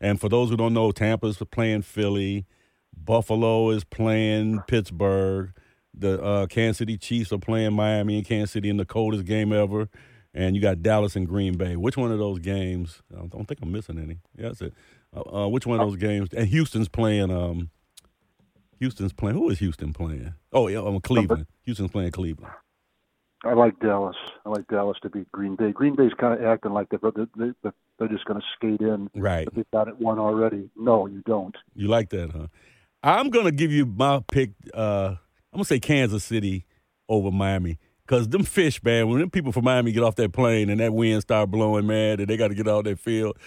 And 0.00 0.20
for 0.20 0.28
those 0.28 0.50
who 0.50 0.56
don't 0.56 0.74
know, 0.74 0.92
Tampa's 0.92 1.42
playing 1.50 1.82
Philly, 1.82 2.46
Buffalo 2.94 3.70
is 3.70 3.84
playing 3.84 4.60
Pittsburgh, 4.66 5.52
the 5.96 6.22
uh, 6.22 6.46
Kansas 6.46 6.78
City 6.78 6.98
Chiefs 6.98 7.32
are 7.32 7.38
playing 7.38 7.72
Miami 7.72 8.18
and 8.18 8.26
Kansas 8.26 8.50
City 8.50 8.68
in 8.68 8.76
the 8.76 8.84
coldest 8.84 9.24
game 9.24 9.52
ever 9.52 9.88
and 10.34 10.56
you 10.56 10.60
got 10.60 10.82
Dallas 10.82 11.16
and 11.16 11.26
Green 11.26 11.56
Bay. 11.56 11.76
Which 11.76 11.96
one 11.96 12.10
of 12.10 12.18
those 12.18 12.40
games? 12.40 13.02
I 13.14 13.26
don't 13.26 13.46
think 13.46 13.60
I'm 13.62 13.72
missing 13.72 13.98
any. 13.98 14.18
Yeah, 14.36 14.48
that's 14.48 14.60
it. 14.60 14.74
Uh, 15.16 15.44
uh, 15.44 15.48
which 15.48 15.66
one 15.66 15.80
of 15.80 15.88
those 15.88 15.96
games? 15.96 16.28
And 16.36 16.48
Houston's 16.48 16.88
playing. 16.88 17.30
Um, 17.30 17.70
Houston's 18.80 19.12
playing. 19.12 19.36
Who 19.36 19.48
is 19.48 19.60
Houston 19.60 19.92
playing? 19.92 20.34
Oh, 20.52 20.66
yeah, 20.68 20.80
um, 20.80 21.00
Cleveland. 21.00 21.46
Houston's 21.62 21.92
playing 21.92 22.10
Cleveland. 22.10 22.52
I 23.44 23.52
like 23.52 23.78
Dallas. 23.78 24.16
I 24.44 24.48
like 24.48 24.66
Dallas 24.68 24.96
to 25.02 25.10
beat 25.10 25.30
Green 25.30 25.54
Bay. 25.54 25.70
Green 25.70 25.94
Bay's 25.94 26.12
kind 26.18 26.38
of 26.38 26.44
acting 26.44 26.72
like 26.72 26.88
they're, 26.88 26.98
they, 27.36 27.70
they're 27.98 28.08
just 28.08 28.24
going 28.24 28.40
to 28.40 28.46
skate 28.56 28.80
in. 28.80 29.10
Right. 29.14 29.46
They've 29.54 29.70
got 29.72 29.86
it 29.86 30.00
won 30.00 30.18
already. 30.18 30.70
No, 30.76 31.06
you 31.06 31.22
don't. 31.26 31.54
You 31.74 31.88
like 31.88 32.08
that, 32.10 32.32
huh? 32.32 32.46
I'm 33.02 33.28
going 33.28 33.44
to 33.44 33.52
give 33.52 33.70
you 33.70 33.84
my 33.84 34.24
pick. 34.30 34.52
Uh, 34.72 35.16
I'm 35.52 35.58
going 35.58 35.64
to 35.64 35.68
say 35.68 35.78
Kansas 35.78 36.24
City 36.24 36.64
over 37.08 37.30
Miami. 37.30 37.78
Cause 38.06 38.28
them 38.28 38.44
fish, 38.44 38.82
man, 38.84 39.08
when 39.08 39.20
them 39.20 39.30
people 39.30 39.50
from 39.50 39.64
Miami 39.64 39.90
get 39.90 40.02
off 40.02 40.16
that 40.16 40.32
plane 40.34 40.68
and 40.68 40.78
that 40.78 40.92
wind 40.92 41.22
start 41.22 41.50
blowing, 41.50 41.86
man, 41.86 42.20
and 42.20 42.28
they 42.28 42.36
got 42.36 42.48
to 42.48 42.54
get 42.54 42.68
out 42.68 42.84
that 42.84 42.98
field, 42.98 43.38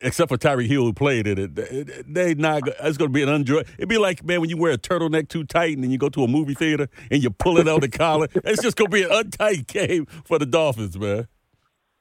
except 0.00 0.28
for 0.28 0.38
Tyreek 0.38 0.68
Hill 0.68 0.84
who 0.84 0.92
played 0.92 1.26
in 1.26 1.36
it, 1.36 2.06
they 2.14 2.34
not. 2.34 2.62
It's 2.80 2.96
gonna 2.96 3.10
be 3.10 3.24
an 3.24 3.28
enjoy. 3.28 3.62
It'd 3.76 3.88
be 3.88 3.98
like, 3.98 4.24
man, 4.24 4.40
when 4.40 4.50
you 4.50 4.56
wear 4.56 4.70
a 4.70 4.78
turtleneck 4.78 5.28
too 5.28 5.42
tight 5.42 5.74
and 5.74 5.82
then 5.82 5.90
you 5.90 5.98
go 5.98 6.08
to 6.10 6.22
a 6.22 6.28
movie 6.28 6.54
theater 6.54 6.88
and 7.10 7.24
you 7.24 7.30
pull 7.30 7.58
it 7.58 7.66
out 7.66 7.80
the 7.80 7.88
collar. 7.88 8.28
It's 8.44 8.62
just 8.62 8.76
gonna 8.76 8.88
be 8.88 9.02
an 9.02 9.10
untight 9.10 9.66
game 9.66 10.06
for 10.24 10.38
the 10.38 10.46
Dolphins, 10.46 10.96
man. 10.96 11.26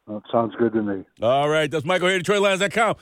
That 0.06 0.22
sounds 0.32 0.54
good 0.58 0.74
to 0.74 0.82
me. 0.84 1.04
All 1.22 1.50
right, 1.50 1.70
that's 1.70 1.84
Michael 1.84 2.08
O'Hara 2.08 2.20
at 2.20 2.25
DetroitLions.com. 2.25 2.96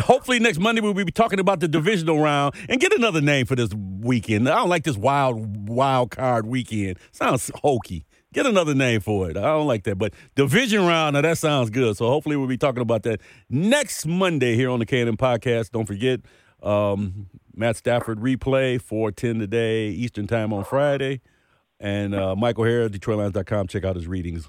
Hopefully 0.00 0.38
next 0.38 0.58
Monday 0.58 0.80
we'll 0.80 0.94
be 0.94 1.04
talking 1.10 1.40
about 1.40 1.60
the 1.60 1.68
divisional 1.68 2.20
round 2.20 2.54
and 2.68 2.80
get 2.80 2.92
another 2.94 3.20
name 3.20 3.46
for 3.46 3.56
this 3.56 3.70
weekend. 3.74 4.48
I 4.48 4.56
don't 4.56 4.68
like 4.68 4.84
this 4.84 4.96
wild 4.96 5.68
wild 5.68 6.10
card 6.10 6.46
weekend. 6.46 6.98
Sounds 7.12 7.50
hokey. 7.56 8.04
Get 8.32 8.46
another 8.46 8.74
name 8.74 9.00
for 9.00 9.30
it. 9.30 9.36
I 9.36 9.42
don't 9.42 9.66
like 9.66 9.84
that. 9.84 9.96
But 9.96 10.14
division 10.34 10.86
round, 10.86 11.14
now 11.14 11.20
that 11.20 11.38
sounds 11.38 11.70
good. 11.70 11.96
So 11.96 12.08
hopefully 12.08 12.36
we'll 12.36 12.48
be 12.48 12.56
talking 12.56 12.82
about 12.82 13.02
that 13.02 13.20
next 13.50 14.06
Monday 14.06 14.54
here 14.54 14.70
on 14.70 14.78
the 14.78 14.86
K&M 14.86 15.16
Podcast. 15.16 15.70
Don't 15.70 15.86
forget, 15.86 16.20
um, 16.62 17.28
Matt 17.54 17.76
Stafford 17.76 18.20
replay, 18.20 18.80
410 18.80 19.38
today, 19.40 19.88
Eastern 19.88 20.26
Time 20.26 20.52
on 20.52 20.64
Friday. 20.64 21.20
And 21.78 22.14
uh, 22.14 22.36
Michael 22.36 22.64
Harris, 22.64 22.90
DetroitLions.com. 22.90 23.66
Check 23.66 23.84
out 23.84 23.96
his 23.96 24.06
readings. 24.06 24.48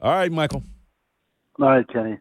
All 0.00 0.10
right, 0.12 0.32
Michael. 0.32 0.64
All 1.60 1.68
right, 1.68 1.86
Kenny. 1.86 2.18